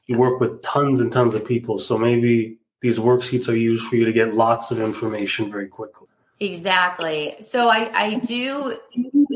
[0.06, 3.96] you work with tons and tons of people, so maybe these worksheets are used for
[3.96, 6.08] you to get lots of information very quickly.
[6.40, 7.36] Exactly.
[7.40, 8.78] So I, I do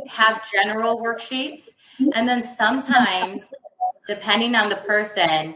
[0.09, 1.70] have general worksheets,
[2.14, 3.53] and then sometimes,
[4.07, 5.55] depending on the person,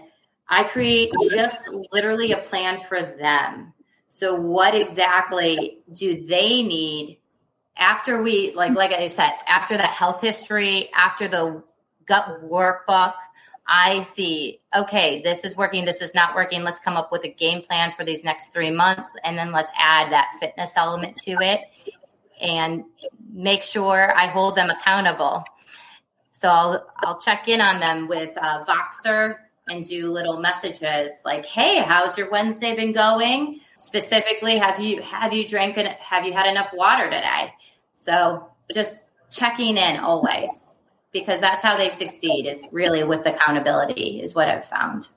[0.49, 3.73] I create just literally a plan for them.
[4.09, 7.19] So what exactly do they need
[7.77, 11.63] after we like like I said, after that health history, after the
[12.05, 13.15] gut workbook,
[13.67, 16.63] I see, okay, this is working, this is not working.
[16.63, 19.15] Let's come up with a game plan for these next three months.
[19.23, 21.61] And then let's add that fitness element to it
[22.41, 22.85] and
[23.33, 25.45] make sure I hold them accountable.
[26.33, 29.37] So I'll, I'll check in on them with uh, Voxer
[29.69, 33.61] and do little messages like, "Hey, how's your Wednesday been going?
[33.79, 37.55] Specifically, have you have you drank and have you had enough water today?"
[37.95, 40.67] So just checking in always
[41.13, 45.09] because that's how they succeed is really with accountability is what I've found.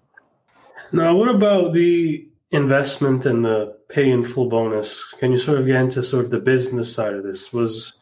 [0.92, 5.04] Now, what about the investment and the pay in full bonus?
[5.20, 7.52] Can you sort of get into sort of the business side of this?
[7.54, 7.94] Was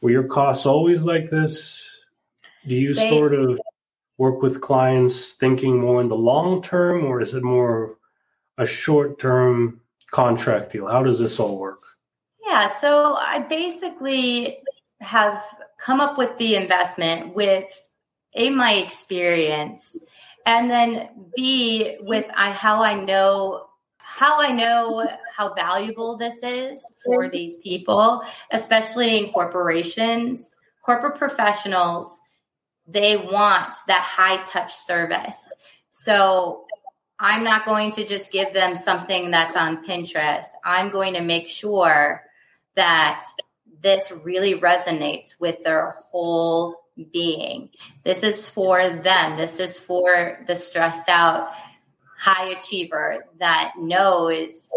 [0.00, 2.04] were your costs always like this?
[2.66, 3.60] Do you they, sort of
[4.18, 7.90] work with clients thinking more in the long term, or is it more of
[8.58, 9.80] a short term
[10.10, 10.86] contract deal?
[10.86, 11.82] How does this all work?
[12.46, 14.58] Yeah, so I basically
[15.00, 15.42] have
[15.78, 17.70] come up with the investment with
[18.34, 19.98] a my experience
[20.46, 23.66] and then b with I, how i know
[23.98, 27.32] how i know how valuable this is for mm-hmm.
[27.32, 30.56] these people especially in corporations.
[30.84, 32.20] Corporate professionals
[32.86, 35.40] they want that high touch service.
[35.90, 36.66] So
[37.20, 40.48] i'm not going to just give them something that's on pinterest.
[40.64, 42.22] I'm going to make sure
[42.76, 43.24] that
[43.84, 46.80] this really resonates with their whole
[47.12, 47.68] being.
[48.02, 49.36] This is for them.
[49.36, 51.50] This is for the stressed out
[52.18, 54.70] high achiever that knows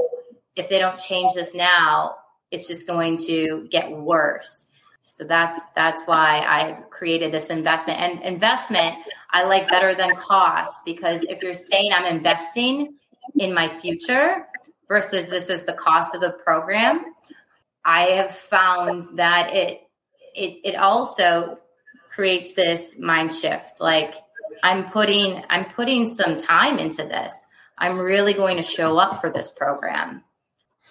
[0.57, 2.15] if they don't change this now,
[2.51, 4.69] it's just going to get worse.
[5.03, 7.99] So that's that's why I created this investment.
[7.99, 8.95] And investment
[9.31, 12.95] I like better than cost because if you're saying I'm investing
[13.35, 14.45] in my future
[14.89, 17.05] versus this is the cost of the program,
[17.87, 19.81] I have found that it
[20.35, 21.57] it it also
[22.13, 23.79] creates this mind shift.
[23.79, 24.13] Like
[24.61, 27.33] I'm putting I'm putting some time into this.
[27.77, 30.23] I'm really going to show up for this program.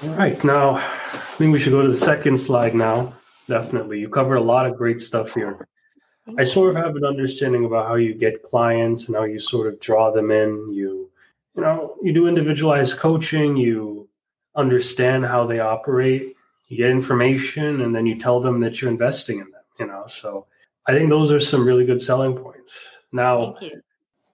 [0.02, 0.42] All right.
[0.42, 0.80] Now, I
[1.36, 3.12] think we should go to the second slide now.
[3.48, 4.00] Definitely.
[4.00, 5.68] You covered a lot of great stuff here.
[6.38, 9.72] I sort of have an understanding about how you get clients and how you sort
[9.72, 10.72] of draw them in.
[10.72, 11.10] You,
[11.54, 14.08] you know, you do individualized coaching, you
[14.54, 16.35] understand how they operate,
[16.68, 20.04] you get information and then you tell them that you're investing in them you know
[20.06, 20.46] so
[20.86, 22.78] i think those are some really good selling points
[23.12, 23.80] now you.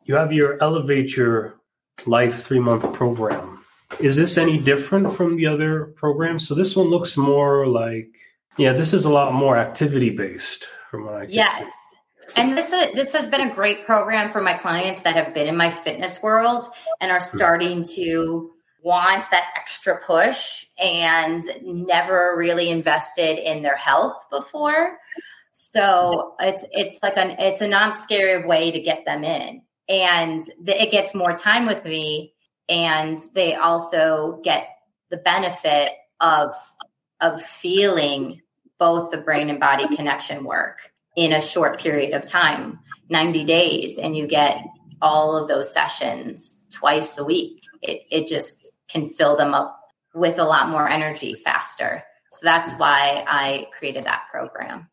[0.05, 1.55] you have your elevate your
[2.07, 3.65] life three month program
[4.01, 8.09] is this any different from the other programs so this one looks more like
[8.57, 11.99] yeah this is a lot more activity based from what i yes see.
[12.35, 15.49] And this is, this has been a great program for my clients that have been
[15.49, 16.65] in my fitness world
[17.01, 17.37] and are hmm.
[17.37, 18.53] starting to
[18.83, 24.99] wants that extra push and never really invested in their health before.
[25.53, 30.83] So it's it's like an it's a non-scary way to get them in, and the,
[30.83, 32.35] it gets more time with me,
[32.69, 34.67] and they also get
[35.11, 36.55] the benefit of
[37.21, 38.41] of feeling
[38.79, 40.79] both the brain and body connection work
[41.17, 42.79] in a short period of time,
[43.11, 44.65] ninety days, and you get
[45.03, 47.63] all of those sessions twice a week.
[47.83, 49.81] It, it just can fill them up
[50.15, 52.03] with a lot more energy faster.
[52.33, 54.89] So that's why I created that program.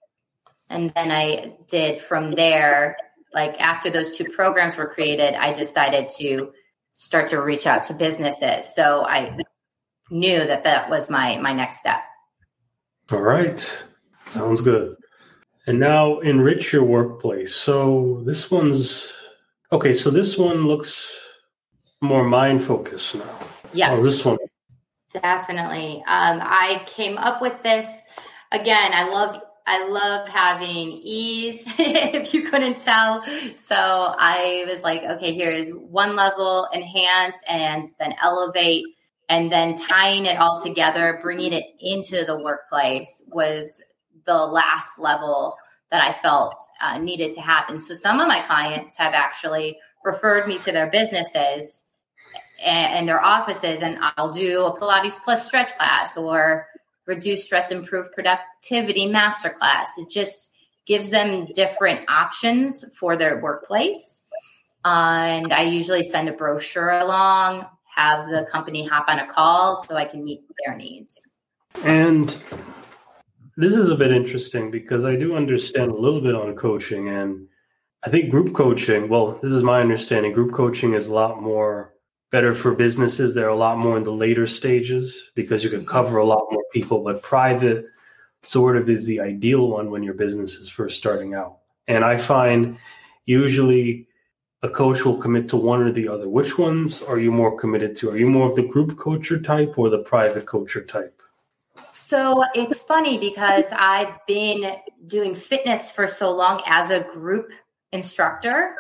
[0.69, 2.97] And then I did from there,
[3.33, 6.53] like after those two programs were created, I decided to
[6.93, 8.73] start to reach out to businesses.
[8.75, 9.37] So I
[10.11, 12.01] knew that that was my my next step.
[13.11, 13.59] All right.
[14.29, 14.95] Sounds good.
[15.65, 17.55] And now enrich your workplace.
[17.55, 19.11] So this one's
[19.71, 21.09] okay, so this one looks
[22.01, 23.39] more mind focused now.
[23.73, 23.93] Yeah.
[23.93, 24.37] Oh, this one.
[25.11, 26.03] Definitely.
[26.07, 28.05] Um, I came up with this
[28.51, 28.91] again.
[28.93, 33.21] I love I love having ease, if you couldn't tell.
[33.55, 38.85] So I was like, okay, here's one level, enhance, and then elevate.
[39.29, 43.79] And then tying it all together, bringing it into the workplace was
[44.25, 45.55] the last level
[45.91, 47.79] that I felt uh, needed to happen.
[47.79, 51.83] So some of my clients have actually referred me to their businesses
[52.63, 56.67] and, their offices, and I'll do a Pilates Plus stretch class or
[57.05, 59.87] reduce stress, improve productivity masterclass.
[59.97, 60.51] It just
[60.85, 64.23] gives them different options for their workplace.
[64.85, 69.95] and I usually send a brochure along, have the company hop on a call so
[69.95, 71.15] I can meet their needs.
[71.83, 72.25] And
[73.57, 77.09] this is a bit interesting because I do understand a little bit on coaching.
[77.09, 77.47] And
[78.03, 81.93] I think group coaching, well, this is my understanding, group coaching is a lot more
[82.31, 83.33] better for businesses.
[83.33, 86.63] They're a lot more in the later stages because you can cover a lot more
[86.73, 87.85] people, but private
[88.41, 91.57] sort of is the ideal one when your business is first starting out.
[91.87, 92.77] And I find
[93.25, 94.07] usually
[94.61, 96.27] a coach will commit to one or the other.
[96.27, 98.11] Which ones are you more committed to?
[98.11, 101.21] Are you more of the group coacher type or the private coacher type?
[101.93, 104.75] So it's funny because I've been
[105.07, 107.51] doing fitness for so long as a group
[107.91, 108.75] instructor.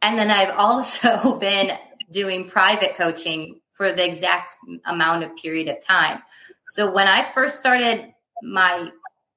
[0.00, 1.76] And then I've also been
[2.12, 4.52] doing private coaching for the exact
[4.84, 6.22] amount of period of time.
[6.68, 8.90] So when I first started my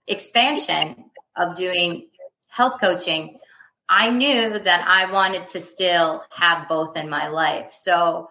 [0.08, 1.06] expansion
[1.36, 2.08] of doing
[2.48, 3.40] health coaching,
[3.88, 7.72] I knew that I wanted to still have both in my life.
[7.72, 8.30] So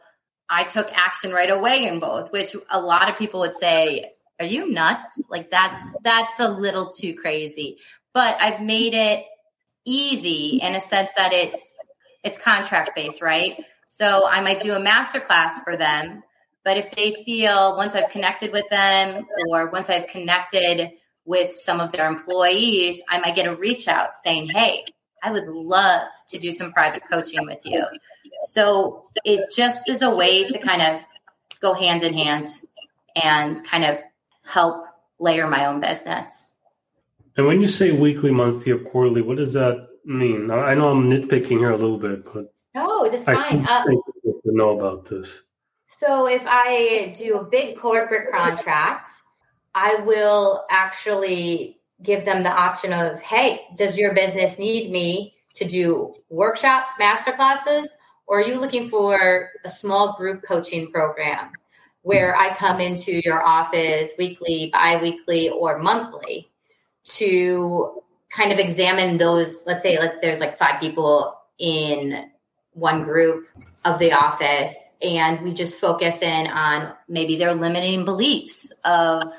[0.48, 4.46] I took action right away in both, which a lot of people would say, are
[4.46, 5.10] you nuts?
[5.30, 7.78] Like that's that's a little too crazy.
[8.12, 9.24] But I've made it
[9.84, 11.62] easy in a sense that it's
[12.24, 13.64] it's contract based, right?
[13.86, 16.22] So I might do a master class for them.
[16.64, 20.92] But if they feel once I've connected with them or once I've connected
[21.26, 24.84] with some of their employees, I might get a reach out saying, Hey,
[25.22, 27.84] I would love to do some private coaching with you.
[28.42, 31.04] So it just is a way to kind of
[31.60, 32.46] go hand in hand
[33.16, 33.98] and kind of
[34.44, 34.86] help
[35.18, 36.44] layer my own business.
[37.36, 40.50] And when you say weekly, monthly, or quarterly, what does that mean?
[40.50, 43.64] I know I'm nitpicking here a little bit, but no, that's fine.
[43.66, 45.42] I think uh, to know about this.
[45.86, 49.10] So if I do a big corporate contract,
[49.74, 55.64] I will actually give them the option of, hey, does your business need me to
[55.64, 57.96] do workshops, master classes,
[58.26, 61.52] or are you looking for a small group coaching program?
[62.04, 66.50] where I come into your office weekly, bi-weekly, or monthly
[67.04, 69.64] to kind of examine those.
[69.66, 72.30] Let's say like there's like five people in
[72.74, 73.48] one group
[73.84, 79.32] of the office, and we just focus in on maybe their limiting beliefs of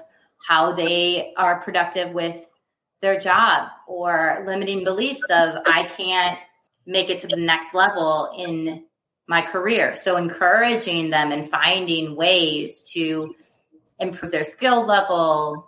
[0.48, 2.46] how they are productive with
[3.02, 6.40] their job or limiting beliefs of I can't
[6.86, 8.84] make it to the next level in
[9.28, 9.96] my career.
[9.96, 13.36] So encouraging them and finding ways to
[14.00, 15.68] improve their skill level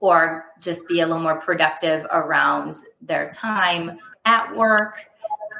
[0.00, 5.06] or just be a little more productive around their time at work.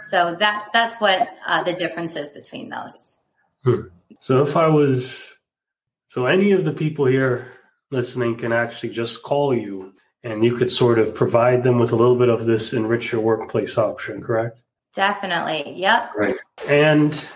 [0.01, 3.17] So that that's what uh, the difference is between those.
[3.65, 3.83] Hmm.
[4.21, 5.35] So if I was,
[6.09, 7.53] so any of the people here
[7.91, 9.93] listening can actually just call you
[10.23, 13.21] and you could sort of provide them with a little bit of this enrich your
[13.21, 14.59] workplace option, correct?
[14.93, 15.75] Definitely.
[15.77, 16.11] Yep.
[16.17, 16.37] Right.
[16.69, 17.29] And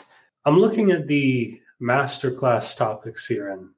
[0.45, 3.69] I'm looking at the masterclass topics here and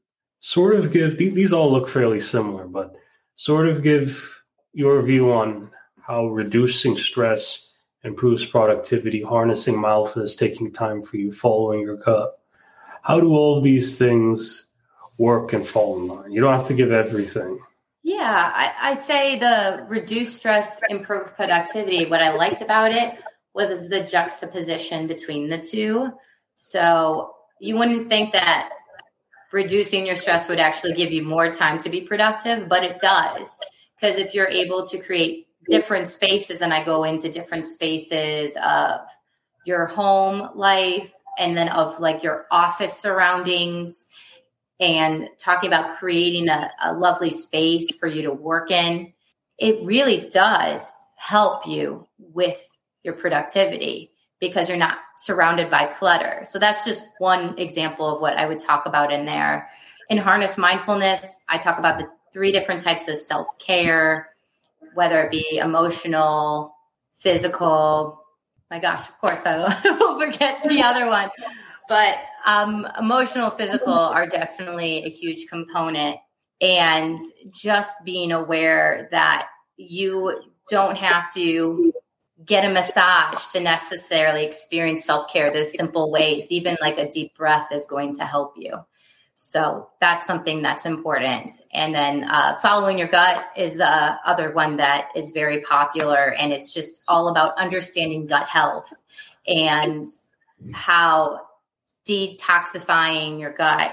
[0.40, 2.94] sort of give these all look fairly similar, but
[3.36, 5.70] sort of give your view on
[6.00, 7.71] how reducing stress
[8.04, 12.38] improves productivity, harnessing mindfulness, taking time for you, following your gut.
[13.02, 14.66] How do all these things
[15.18, 16.32] work and fall in line?
[16.32, 17.58] You don't have to give everything.
[18.04, 22.06] Yeah, I, would say the reduce stress, improve productivity.
[22.06, 23.14] What I liked about it
[23.54, 26.10] was the juxtaposition between the two.
[26.56, 28.70] So you wouldn't think that
[29.52, 33.56] reducing your stress would actually give you more time to be productive, but it does.
[33.94, 39.00] Because if you're able to create different spaces, and I go into different spaces of
[39.64, 44.06] your home life and then of like your office surroundings
[44.80, 49.12] and talking about creating a, a lovely space for you to work in,
[49.58, 52.58] it really does help you with
[53.04, 54.10] your productivity
[54.40, 56.42] because you're not surrounded by clutter.
[56.46, 59.70] So that's just one example of what I would talk about in there.
[60.08, 64.30] In Harness Mindfulness, I talk about the three different types of self care,
[64.94, 66.74] whether it be emotional,
[67.16, 68.20] physical.
[68.70, 71.30] My gosh, of course, I will forget the other one.
[71.88, 72.16] But
[72.46, 76.18] um, emotional, physical are definitely a huge component.
[76.60, 77.18] And
[77.52, 81.92] just being aware that you don't have to
[82.44, 85.52] get a massage to necessarily experience self care.
[85.52, 88.78] There's simple ways, even like a deep breath is going to help you.
[89.34, 91.52] So that's something that's important.
[91.72, 96.32] And then uh, following your gut is the other one that is very popular.
[96.32, 98.92] And it's just all about understanding gut health
[99.46, 100.06] and
[100.72, 101.40] how
[102.08, 103.92] detoxifying your gut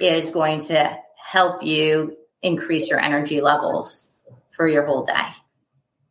[0.00, 4.12] is going to help you increase your energy levels
[4.50, 5.28] for your whole day.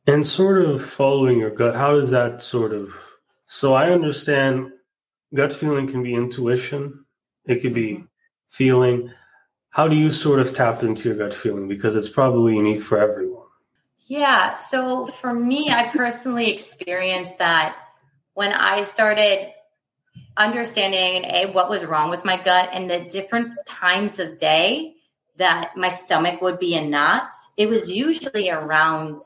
[0.08, 2.94] And sort of following your gut, how does that sort of?
[3.48, 4.72] So I understand
[5.34, 7.06] gut feeling can be intuition,
[7.46, 8.04] it could be
[8.54, 9.12] feeling.
[9.72, 11.68] How do you sort of tap into your gut feeling?
[11.68, 13.47] Because it's probably unique for everyone.
[14.06, 14.54] Yeah.
[14.54, 17.76] So for me, I personally experienced that
[18.36, 19.51] when I started
[20.38, 24.93] understanding a what was wrong with my gut and the different times of day
[25.38, 29.20] that my stomach would be in knots, it was usually around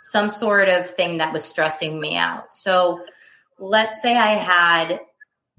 [0.00, 2.56] some sort of thing that was stressing me out.
[2.56, 3.00] So
[3.60, 5.00] let's say I had,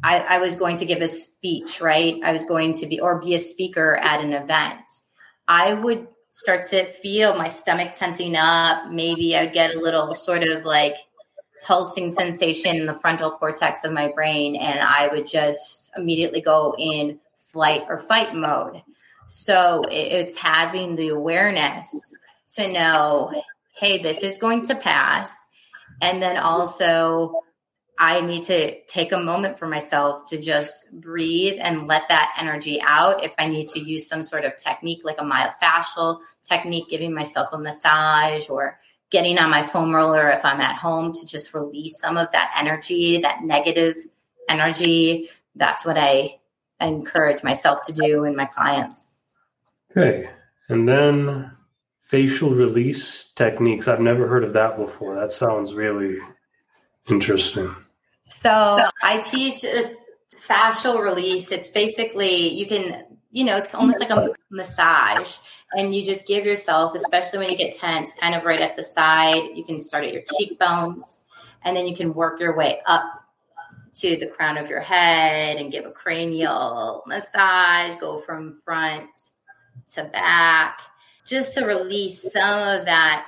[0.01, 2.15] I, I, was going to give a speech, right?
[2.23, 4.81] I was going to be, or be a speaker at an event.
[5.47, 8.91] I would start to feel my stomach tensing up.
[8.91, 10.95] Maybe I'd get a little sort of like
[11.63, 16.75] pulsing sensation in the frontal cortex of my brain, and I would just immediately go
[16.77, 17.19] in
[17.51, 18.81] flight or fight mode.
[19.27, 21.87] So it's having the awareness
[22.55, 23.31] to know,
[23.75, 25.33] hey, this is going to pass.
[26.01, 27.41] And then also,
[27.99, 32.81] I need to take a moment for myself to just breathe and let that energy
[32.81, 33.23] out.
[33.23, 37.49] If I need to use some sort of technique like a myofascial technique, giving myself
[37.51, 38.79] a massage or
[39.11, 42.51] getting on my foam roller if I'm at home to just release some of that
[42.59, 43.95] energy, that negative
[44.49, 45.29] energy.
[45.55, 46.39] That's what I
[46.81, 49.11] encourage myself to do in my clients.
[49.91, 50.29] Okay.
[50.67, 51.51] And then
[52.01, 53.87] facial release techniques.
[53.87, 55.13] I've never heard of that before.
[55.15, 56.17] That sounds really
[57.07, 57.75] interesting.
[58.23, 60.05] So I teach this
[60.37, 61.51] facial release.
[61.51, 65.37] It's basically you can, you know, it's almost like a massage.
[65.75, 68.83] And you just give yourself, especially when you get tense, kind of right at the
[68.83, 69.41] side.
[69.55, 71.21] You can start at your cheekbones
[71.63, 73.23] and then you can work your way up
[73.95, 79.09] to the crown of your head and give a cranial massage, go from front
[79.93, 80.79] to back,
[81.25, 83.27] just to release some of that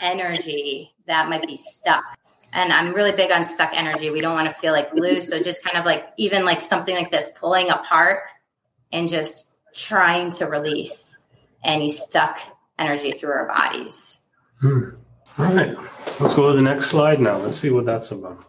[0.00, 2.17] energy that might be stuck.
[2.52, 4.10] And I'm really big on stuck energy.
[4.10, 5.20] We don't want to feel like glue.
[5.20, 8.20] So just kind of like even like something like this, pulling apart
[8.92, 11.18] and just trying to release
[11.62, 12.38] any stuck
[12.78, 14.18] energy through our bodies.
[14.60, 14.90] Hmm.
[15.38, 15.76] All right.
[16.20, 17.36] Let's go to the next slide now.
[17.36, 18.44] Let's see what that's about.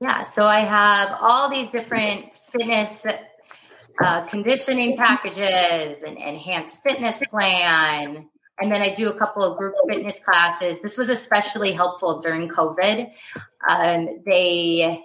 [0.00, 0.24] Yeah.
[0.24, 3.06] So I have all these different fitness
[4.02, 8.28] uh, conditioning packages, an enhanced fitness plan,
[8.58, 10.80] and then I do a couple of group fitness classes.
[10.80, 13.12] This was especially helpful during COVID.
[13.68, 15.04] Um, they,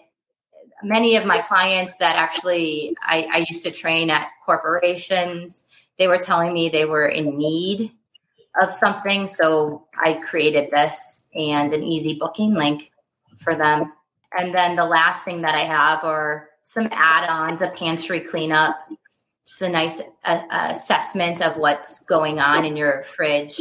[0.82, 5.64] many of my clients that actually I, I used to train at corporations,
[5.97, 7.91] they were telling me they were in need
[8.60, 9.28] of something.
[9.28, 12.91] So I created this and an easy booking link
[13.38, 13.91] for them.
[14.34, 18.78] And then the last thing that I have are some add-ons, a pantry cleanup,
[19.48, 23.60] just a nice uh, assessment of what's going on in your fridge.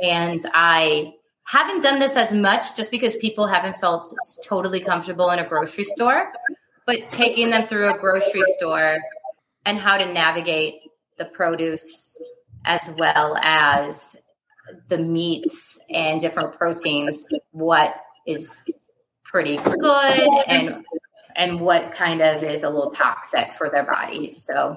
[0.00, 1.14] And I
[1.44, 4.12] haven't done this as much just because people haven't felt
[4.46, 6.30] totally comfortable in a grocery store,
[6.86, 8.98] but taking them through a grocery store
[9.64, 10.74] and how to navigate
[11.18, 12.20] the produce
[12.64, 14.16] as well as
[14.88, 17.94] the meats and different proteins, what
[18.26, 18.64] is
[19.24, 20.84] pretty good and
[21.38, 24.44] and what kind of is a little toxic for their bodies.
[24.44, 24.76] So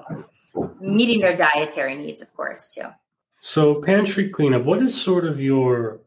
[0.80, 2.86] meeting their dietary needs, of course, too.
[3.40, 6.00] So pantry cleanup, what is sort of your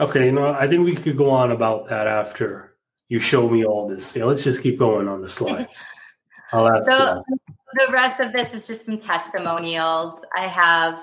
[0.00, 2.74] okay, you know, I think we could go on about that after
[3.10, 4.16] you show me all this.
[4.16, 5.78] Yeah, let's just keep going on the slides.
[6.52, 7.22] I'll ask so
[7.74, 10.24] the rest of this is just some testimonials.
[10.34, 11.00] I have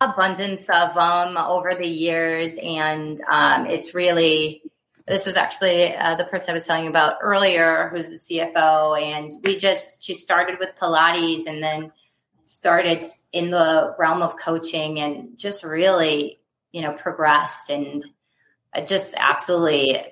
[0.00, 4.62] abundance of them over the years, and um, it's really
[5.06, 9.00] this was actually uh, the person I was telling you about earlier, who's the CFO,
[9.00, 11.92] and we just she started with Pilates and then
[12.46, 16.40] started in the realm of coaching and just really,
[16.72, 18.04] you know, progressed and
[18.74, 20.04] I just absolutely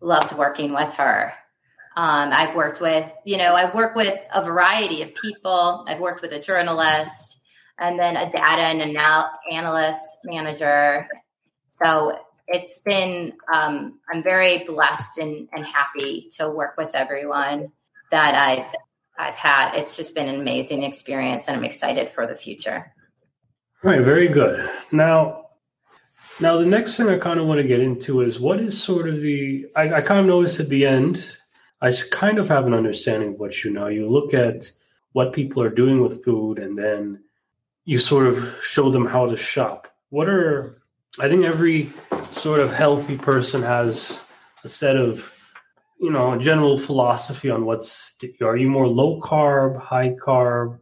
[0.00, 1.34] loved working with her.
[1.94, 5.84] Um, I've worked with, you know, I've worked with a variety of people.
[5.86, 7.38] I've worked with a journalist
[7.78, 11.06] and then a data and anal- analyst manager.
[11.70, 12.18] So
[12.48, 17.70] it's been um, i'm very blessed and, and happy to work with everyone
[18.10, 18.74] that i've
[19.18, 22.92] i've had it's just been an amazing experience and i'm excited for the future
[23.84, 25.42] all right very good now
[26.40, 29.08] Now, the next thing I kind of want to get into is what is sort
[29.08, 29.66] of the.
[29.76, 31.36] I, I kind of noticed at the end,
[31.80, 33.88] I kind of have an understanding of what you know.
[33.88, 34.70] You look at
[35.12, 37.22] what people are doing with food and then
[37.84, 39.88] you sort of show them how to shop.
[40.08, 40.81] What are.
[41.20, 41.90] I think every
[42.32, 44.20] sort of healthy person has
[44.64, 45.32] a set of,
[46.00, 48.14] you know, general philosophy on what's.
[48.40, 50.78] Are you more low carb, high carb?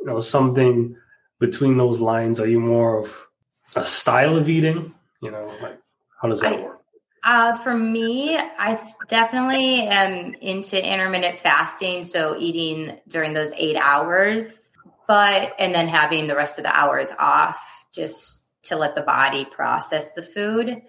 [0.00, 0.96] You know, something
[1.40, 2.38] between those lines.
[2.38, 3.26] Are you more of
[3.74, 4.94] a style of eating?
[5.20, 5.78] You know, like
[6.20, 6.80] how does that I, work?
[7.24, 14.70] Uh, for me, I definitely am into intermittent fasting, so eating during those eight hours,
[15.08, 17.58] but and then having the rest of the hours off
[17.92, 20.82] just to let the body process the food.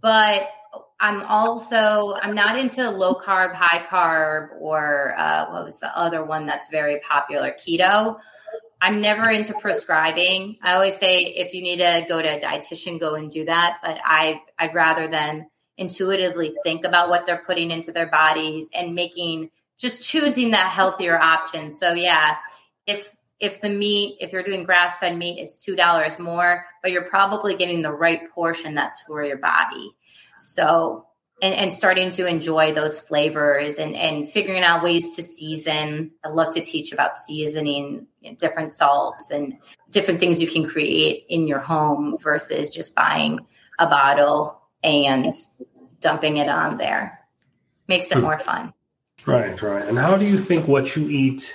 [0.00, 0.48] But
[1.00, 6.24] I'm also I'm not into low carb, high carb, or uh, what was the other
[6.24, 8.18] one that's very popular, keto.
[8.80, 10.56] I'm never into prescribing.
[10.62, 13.78] I always say if you need to go to a dietitian, go and do that.
[13.82, 18.94] But I I'd rather than intuitively think about what they're putting into their bodies and
[18.94, 21.72] making just choosing that healthier option.
[21.72, 22.36] So yeah,
[22.86, 23.08] if
[23.40, 27.08] if the meat, if you're doing grass fed meat, it's two dollars more, but you're
[27.08, 29.90] probably getting the right portion that's for your body.
[30.38, 31.08] So
[31.40, 36.12] and, and starting to enjoy those flavors and, and figuring out ways to season.
[36.24, 39.58] I love to teach about seasoning you know, different salts and
[39.90, 43.46] different things you can create in your home versus just buying
[43.78, 45.32] a bottle and
[46.00, 47.20] dumping it on there.
[47.86, 48.22] Makes it hmm.
[48.22, 48.74] more fun.
[49.24, 49.86] Right, right.
[49.86, 51.54] And how do you think what you eat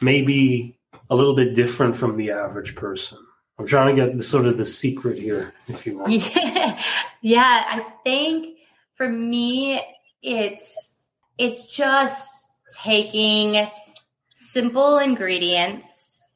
[0.00, 0.76] may be
[1.10, 3.18] a little bit different from the average person?
[3.58, 6.10] I'm trying to get the, sort of the secret here, if you want.
[6.10, 6.80] Yeah,
[7.22, 8.58] yeah I think
[8.96, 9.80] for me,
[10.22, 10.96] it's
[11.38, 12.48] it's just
[12.82, 13.68] taking
[14.34, 16.28] simple ingredients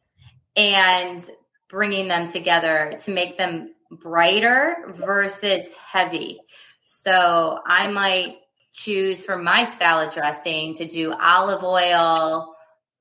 [0.57, 1.25] and
[1.71, 6.41] bringing them together to make them brighter versus heavy.
[6.85, 8.39] So I might
[8.73, 12.55] choose for my salad dressing to do olive oil,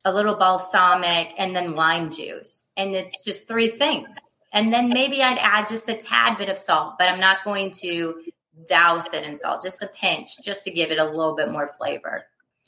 [0.07, 2.69] a little balsamic, and then lime juice.
[2.77, 4.07] And it's just three things.
[4.53, 7.71] And then maybe I'd add just a tad bit of salt, but I'm not going
[7.81, 8.21] to
[8.67, 11.71] douse it in salt, just a pinch, just to give it a little bit more
[11.77, 12.23] flavor,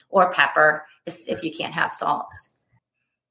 [0.09, 2.55] or pepper if you can't have salts.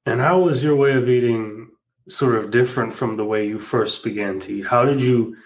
[0.05, 1.69] And how was your way of eating
[2.09, 4.65] sort of different from the way you first began to eat?
[4.65, 5.37] How did you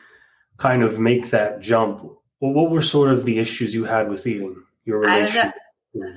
[0.57, 2.01] kind of make that jump?
[2.39, 4.63] Well, what were sort of the issues you had with eating?
[4.85, 5.53] Your relationship?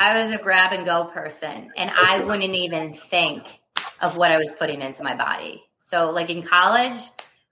[0.01, 1.91] I was a, I grab and go person, and.
[1.91, 3.45] I wouldn't even think
[4.03, 5.63] of what I was putting into my body.
[5.81, 6.99] So, like in college,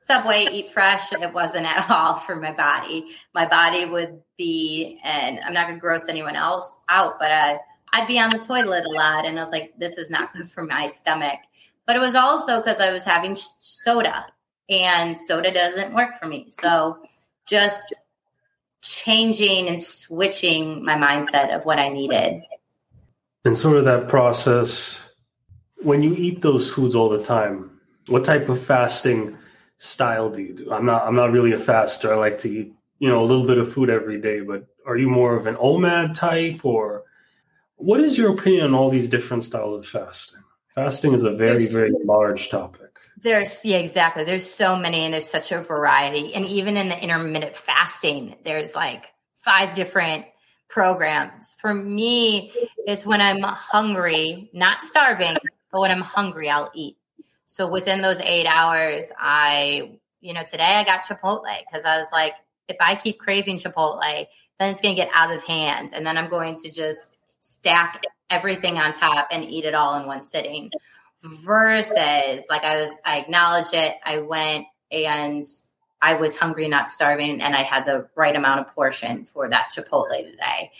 [0.04, 1.14] Subway, eat fresh.
[1.14, 3.06] It wasn't at all for my body.
[3.34, 7.56] My body would be, and I'm not going to gross anyone else out, but uh,
[7.90, 9.24] I'd be on the toilet a lot.
[9.24, 11.38] And I was like, this is not good for my stomach.
[11.86, 14.26] But it was also because I was having soda,
[14.68, 16.50] and soda doesn't work for me.
[16.50, 16.98] So
[17.48, 17.94] just
[18.84, 22.42] changing and switching my mindset of what I needed.
[23.44, 25.02] And sort of that process,
[25.82, 29.36] when you eat those foods all the time, what type of fasting?
[29.78, 30.72] style do you do?
[30.72, 32.12] I'm not I'm not really a faster.
[32.12, 34.96] I like to eat, you know, a little bit of food every day, but are
[34.96, 37.04] you more of an OMAD type or
[37.76, 40.40] what is your opinion on all these different styles of fasting?
[40.74, 42.83] Fasting is a very, very large topic.
[43.24, 44.24] There's yeah, exactly.
[44.24, 46.34] There's so many and there's such a variety.
[46.34, 49.02] And even in the intermittent fasting, there's like
[49.42, 50.26] five different
[50.68, 51.56] programs.
[51.58, 52.52] For me,
[52.86, 55.36] is when I'm hungry, not starving,
[55.72, 56.98] but when I'm hungry, I'll eat.
[57.46, 62.08] So within those eight hours, I, you know, today I got Chipotle because I was
[62.12, 62.34] like,
[62.68, 64.00] if I keep craving Chipotle,
[64.58, 65.92] then it's going to get out of hand.
[65.94, 70.06] And then I'm going to just stack everything on top and eat it all in
[70.06, 70.70] one sitting.
[71.24, 73.94] Versus, like I was, I acknowledged it.
[74.04, 75.42] I went and
[76.02, 79.70] I was hungry, not starving, and I had the right amount of portion for that
[79.74, 80.70] Chipotle today.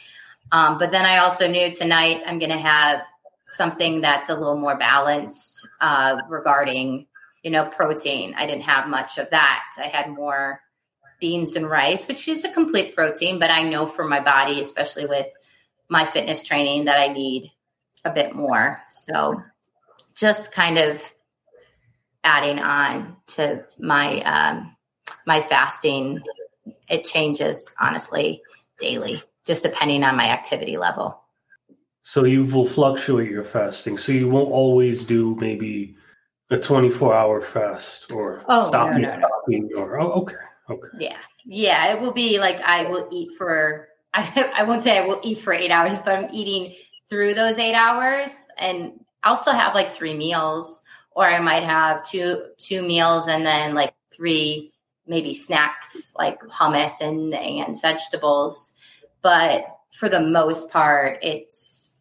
[0.53, 3.01] Um, but then I also knew tonight I'm going to have
[3.47, 7.07] something that's a little more balanced uh, regarding
[7.43, 10.61] you know protein i didn't have much of that i had more
[11.21, 15.07] beans and rice which is a complete protein but i know for my body especially
[15.07, 15.27] with
[15.89, 17.53] my fitness training that i need
[18.05, 19.35] a bit more so
[20.17, 21.03] just kind of
[22.23, 24.77] adding on to my um,
[25.27, 26.21] my fasting
[26.89, 28.43] it changes honestly
[28.79, 31.25] daily just depending on my activity level
[32.07, 33.97] so you will fluctuate your fasting.
[33.97, 35.97] So you won't always do maybe
[36.51, 39.79] a 24 hour fast or oh, stopping, no, no, no.
[39.79, 40.35] or oh, okay.
[40.69, 40.89] Okay.
[41.01, 41.17] Yeah.
[41.47, 41.95] Yeah.
[41.95, 45.39] It will be like I will eat for I, I won't say I will eat
[45.39, 46.75] for eight hours, but I'm eating
[47.09, 52.09] through those eight hours and I'll still have like three meals or I might have
[52.09, 54.73] two two meals and then like three
[55.07, 58.73] maybe snacks like hummus and, and vegetables.
[59.23, 61.95] But for the most part, it's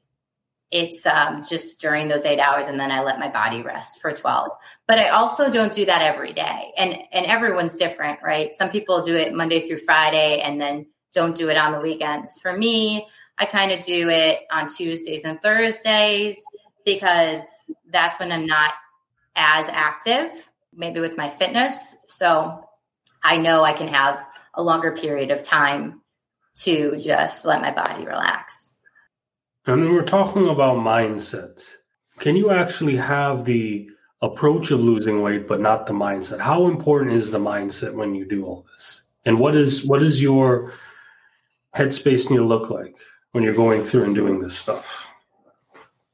[0.72, 4.12] it's um, just during those eight hours and then i let my body rest for
[4.12, 4.50] 12
[4.88, 6.74] but i also don't do that every day.
[6.76, 8.56] And and everyone's different right?
[8.56, 12.40] Some people do it monday through friday and then don't do it on the weekends.
[12.42, 13.08] For me
[13.38, 16.44] i kind of do it on tuesdays and thursdays
[16.86, 17.42] because
[17.90, 18.74] that's when i'm not
[19.36, 22.64] as active maybe with my fitness so
[23.24, 26.02] i know i can have a longer period of time
[26.56, 28.74] to just let my body relax
[29.66, 31.64] and we're talking about mindset,
[32.20, 33.90] can you actually have the
[34.22, 36.40] approach of losing weight but not the mindset?
[36.40, 39.04] How important is the mindset when you do all this?
[39.26, 40.74] And what is what is your
[41.74, 42.98] headspace need to look like
[43.32, 45.08] when you're going through and doing this stuff?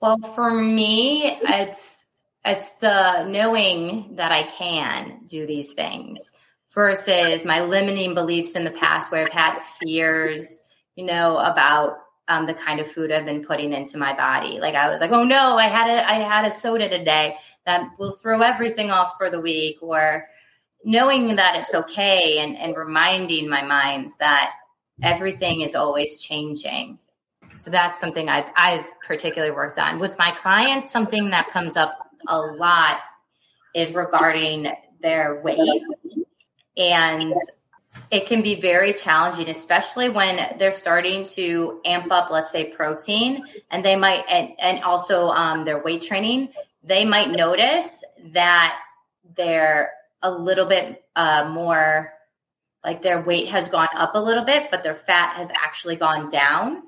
[0.02, 2.06] Well, for me, it's
[2.46, 6.20] it's the knowing that I can do these things
[6.74, 10.62] versus my limiting beliefs in the past where I've had fears,
[10.96, 11.98] you know, about
[12.30, 14.60] um, the kind of food I've been putting into my body.
[14.60, 17.36] Like I was like, oh no, I had a I had a soda today
[17.66, 20.28] that will throw everything off for the week, or
[20.86, 24.54] knowing that it's okay and, and reminding my mind that
[25.02, 27.00] everything is always changing.
[27.52, 30.92] So that's something I've, I've particularly worked on with my clients.
[30.92, 31.98] Something that comes up
[32.28, 33.00] a lot
[33.76, 34.72] is regarding
[35.02, 35.84] their weight
[36.78, 37.34] and
[38.12, 43.46] it can be very challenging, especially when they're starting to amp up, let's say, protein,
[43.70, 46.50] and they might, and, and also um, their weight training,
[46.84, 48.80] they might notice that
[49.36, 49.92] they're
[50.22, 52.14] a little bit uh, more
[52.84, 56.30] like their weight has gone up a little bit, but their fat has actually gone
[56.30, 56.84] down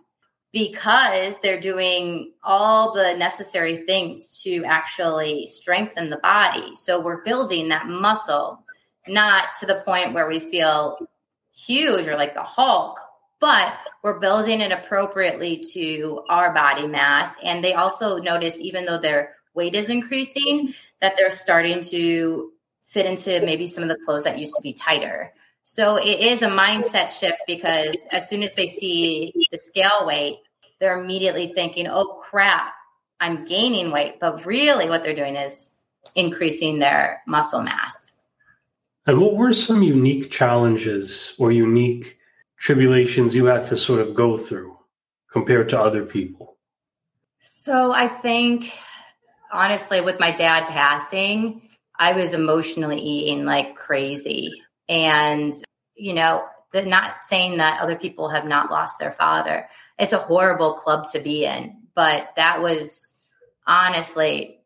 [0.53, 6.75] because they're doing all the necessary things to actually strengthen the body.
[6.75, 8.63] So we're building that muscle
[9.07, 11.07] not to the point where we feel
[11.53, 12.99] huge or like the Hulk,
[13.39, 13.73] but
[14.03, 17.33] we're building it appropriately to our body mass.
[17.43, 22.51] And they also notice, even though their weight is increasing, that they're starting to
[22.85, 25.33] fit into maybe some of the clothes that used to be tighter.
[25.63, 30.37] So it is a mindset shift because as soon as they see the scale weight,
[30.79, 32.73] they're immediately thinking, oh crap,
[33.19, 34.19] I'm gaining weight.
[34.19, 35.73] But really, what they're doing is
[36.15, 38.15] increasing their muscle mass.
[39.05, 42.17] And what were some unique challenges or unique
[42.57, 44.77] tribulations you had to sort of go through
[45.31, 46.57] compared to other people?
[47.39, 48.71] So I think,
[49.51, 51.61] honestly, with my dad passing,
[51.97, 54.61] I was emotionally eating like crazy.
[54.91, 55.53] And,
[55.95, 59.69] you know, the, not saying that other people have not lost their father.
[59.97, 63.13] It's a horrible club to be in, but that was
[63.65, 64.59] honestly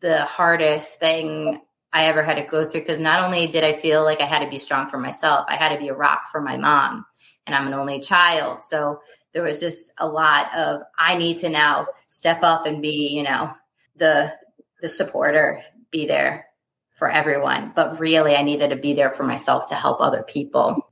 [0.00, 4.04] the hardest thing I ever had to go through because not only did I feel
[4.04, 6.42] like I had to be strong for myself, I had to be a rock for
[6.42, 7.06] my mom,
[7.46, 8.62] and I'm an only child.
[8.64, 9.00] So
[9.32, 13.22] there was just a lot of I need to now step up and be, you
[13.22, 13.52] know,
[13.96, 14.34] the
[14.82, 16.46] the supporter, be there
[16.92, 17.72] for everyone.
[17.74, 20.88] But really, I needed to be there for myself to help other people.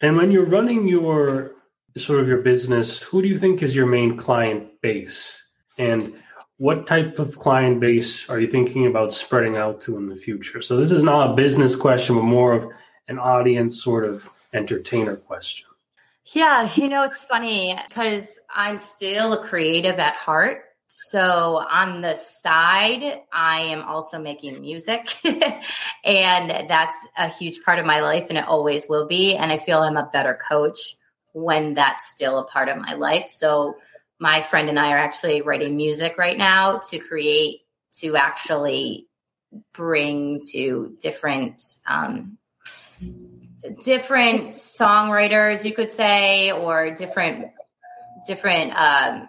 [0.00, 1.52] And when you're running your
[1.96, 5.42] sort of your business, who do you think is your main client base?
[5.78, 6.14] And
[6.56, 10.62] what type of client base are you thinking about spreading out to in the future?
[10.62, 12.66] So this is not a business question, but more of
[13.08, 15.68] an audience sort of entertainer question.
[16.26, 20.64] Yeah, you know, it's funny because I'm still a creative at heart.
[20.94, 25.08] So on the side, I am also making music.
[26.04, 29.34] and that's a huge part of my life and it always will be.
[29.34, 30.96] And I feel I'm a better coach
[31.32, 33.30] when that's still a part of my life.
[33.30, 33.76] So
[34.18, 37.62] my friend and I are actually writing music right now to create
[38.00, 39.08] to actually
[39.72, 42.36] bring to different um,
[43.82, 47.46] different songwriters, you could say, or different
[48.26, 48.74] different.
[48.78, 49.28] Um,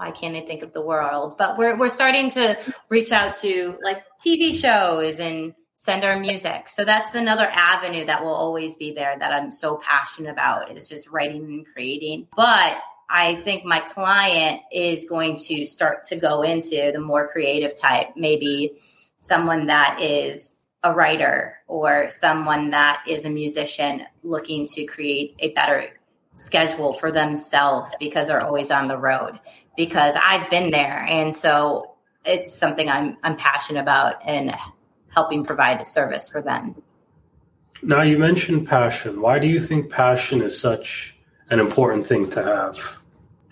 [0.00, 1.36] why can't I think of the world?
[1.36, 6.70] But we're we're starting to reach out to like TV shows and send our music.
[6.70, 10.88] So that's another avenue that will always be there that I'm so passionate about is
[10.88, 12.28] just writing and creating.
[12.34, 12.78] But
[13.10, 18.16] I think my client is going to start to go into the more creative type,
[18.16, 18.80] maybe
[19.18, 25.52] someone that is a writer or someone that is a musician looking to create a
[25.52, 25.90] better
[26.34, 29.38] schedule for themselves because they're always on the road
[29.80, 31.94] because I've been there and so
[32.26, 34.54] it's something I'm I'm passionate about and
[35.08, 36.82] helping provide a service for them.
[37.82, 39.22] Now you mentioned passion.
[39.22, 41.16] Why do you think passion is such
[41.48, 43.00] an important thing to have?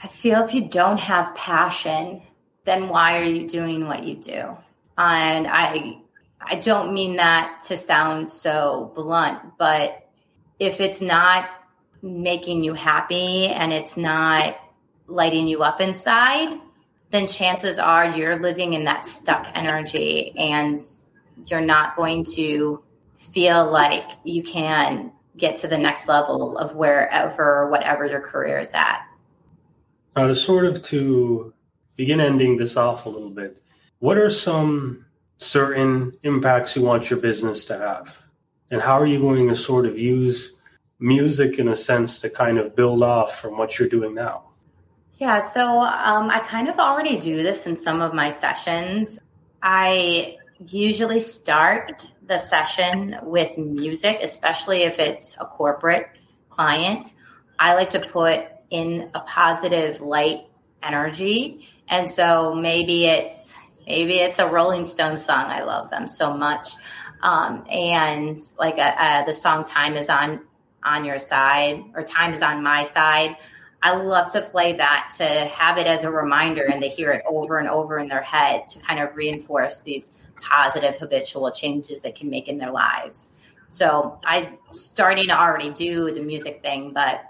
[0.02, 2.20] I feel if you don't have passion,
[2.66, 4.54] then why are you doing what you do?
[4.98, 5.96] And I
[6.42, 10.06] I don't mean that to sound so blunt, but
[10.58, 11.48] if it's not
[12.02, 14.58] making you happy and it's not
[15.08, 16.60] lighting you up inside,
[17.10, 20.78] then chances are you're living in that stuck energy and
[21.46, 22.82] you're not going to
[23.16, 28.74] feel like you can get to the next level of wherever whatever your career is
[28.74, 29.00] at.
[30.16, 31.54] Now, to sort of to
[31.96, 33.62] begin ending this off a little bit,
[34.00, 35.06] what are some
[35.38, 38.20] certain impacts you want your business to have?
[38.70, 40.52] And how are you going to sort of use
[40.98, 44.47] music in a sense to kind of build off from what you're doing now?
[45.18, 49.18] Yeah, so um, I kind of already do this in some of my sessions.
[49.60, 56.08] I usually start the session with music, especially if it's a corporate
[56.50, 57.08] client.
[57.58, 60.42] I like to put in a positive light
[60.84, 61.68] energy.
[61.88, 63.56] And so maybe it's
[63.88, 65.46] maybe it's a Rolling Stones song.
[65.46, 66.74] I love them so much.
[67.22, 70.42] Um, and like a, uh, a, uh, the song "Time Is on
[70.84, 73.36] on Your Side" or "Time Is on My Side."
[73.82, 77.22] I love to play that to have it as a reminder, and they hear it
[77.26, 82.12] over and over in their head to kind of reinforce these positive habitual changes they
[82.12, 83.32] can make in their lives.
[83.70, 87.22] So I'm starting to already do the music thing, but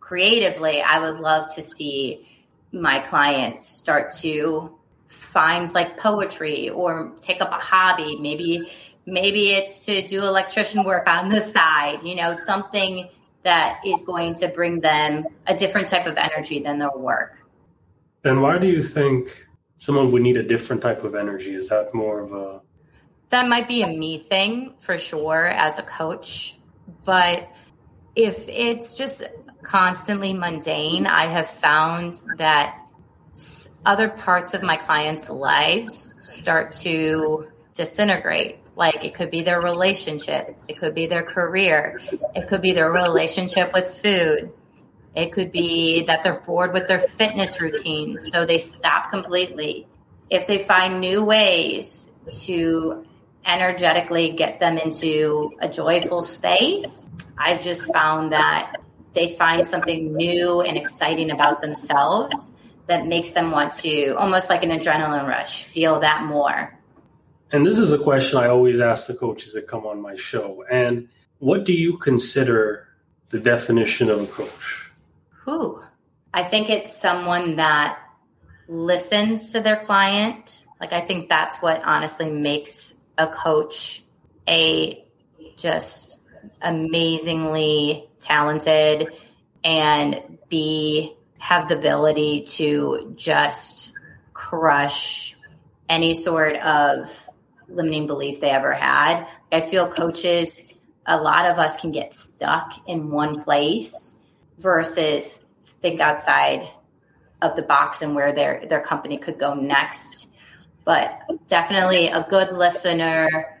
[0.00, 2.28] creatively, I would love to see
[2.72, 4.76] my clients start to
[5.08, 8.18] find like poetry or take up a hobby.
[8.18, 8.70] Maybe
[9.06, 13.08] maybe it's to do electrician work on the side, you know, something
[13.44, 17.38] that is going to bring them a different type of energy than their work.
[18.24, 19.46] And why do you think
[19.78, 21.54] someone would need a different type of energy?
[21.54, 22.60] Is that more of a
[23.32, 26.54] that might be a me thing for sure as a coach,
[27.06, 27.48] but
[28.14, 29.22] if it's just
[29.62, 32.78] constantly mundane, I have found that
[33.86, 38.58] other parts of my clients' lives start to disintegrate.
[38.74, 42.00] Like it could be their relationship, it could be their career,
[42.34, 44.52] it could be their relationship with food.
[45.14, 49.86] It could be that they're bored with their fitness routine, so they stop completely.
[50.30, 52.10] If they find new ways
[52.44, 53.04] to
[53.44, 58.76] energetically get them into a joyful space, I've just found that
[59.14, 62.50] they find something new and exciting about themselves
[62.86, 66.78] that makes them want to almost like an adrenaline rush, feel that more.
[67.52, 70.64] And this is a question I always ask the coaches that come on my show.
[70.70, 72.88] And what do you consider
[73.28, 74.90] the definition of a coach?
[75.44, 75.82] Who?
[76.32, 77.98] I think it's someone that
[78.68, 80.62] listens to their client.
[80.80, 84.02] Like, I think that's what honestly makes a coach
[84.48, 85.04] a
[85.56, 86.20] just
[86.62, 89.08] amazingly talented
[89.62, 93.92] and be have the ability to just
[94.32, 95.36] crush
[95.88, 97.21] any sort of
[97.74, 99.26] limiting belief they ever had.
[99.50, 100.62] I feel coaches,
[101.06, 104.16] a lot of us can get stuck in one place
[104.58, 105.44] versus
[105.80, 106.68] think outside
[107.40, 110.28] of the box and where their their company could go next.
[110.84, 113.60] But definitely a good listener,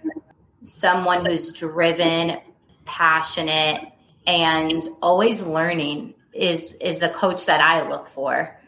[0.64, 2.38] someone who's driven,
[2.84, 3.92] passionate,
[4.26, 8.58] and always learning is is the coach that I look for.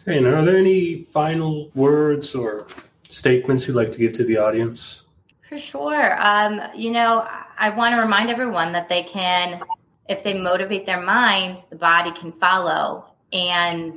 [0.00, 2.66] Okay, and are there any final words or
[3.08, 5.02] statements you'd like to give to the audience?
[5.48, 6.16] For sure.
[6.20, 7.26] Um, you know,
[7.58, 9.62] I want to remind everyone that they can,
[10.08, 13.94] if they motivate their minds, the body can follow, and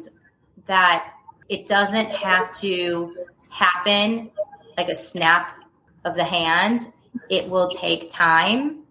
[0.66, 1.14] that
[1.49, 3.16] it doesn't have to
[3.50, 4.32] happen
[4.78, 5.58] like a snap
[6.05, 6.79] of the hand.
[7.29, 8.82] It will take time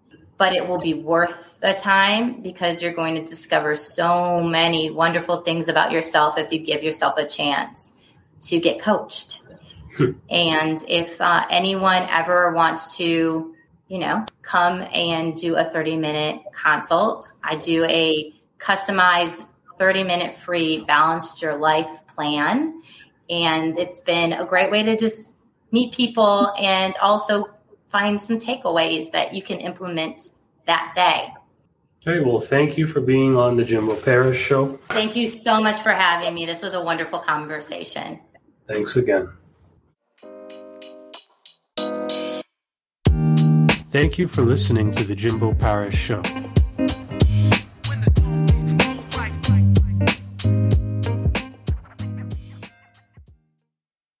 [0.41, 5.41] but it will be worth the time because you're going to discover so many wonderful
[5.41, 7.93] things about yourself if you give yourself a chance
[8.41, 9.40] to get coached.
[10.05, 10.11] Hmm.
[10.29, 13.55] and if uh, anyone ever wants to,
[13.87, 19.45] you know, come and do a 30 minute consult, I do a customized
[19.79, 22.81] 30 minute free balanced your life plan.
[23.29, 25.37] And it's been a great way to just
[25.71, 27.49] meet people and also
[27.89, 30.21] find some takeaways that you can implement
[30.67, 31.33] that day.
[32.05, 34.65] Okay, well, thank you for being on the Jimbo Paris show.
[34.89, 36.45] Thank you so much for having me.
[36.45, 38.19] This was a wonderful conversation.
[38.67, 39.31] Thanks again.
[43.91, 46.21] Thank you for listening to the Jimbo Paris show.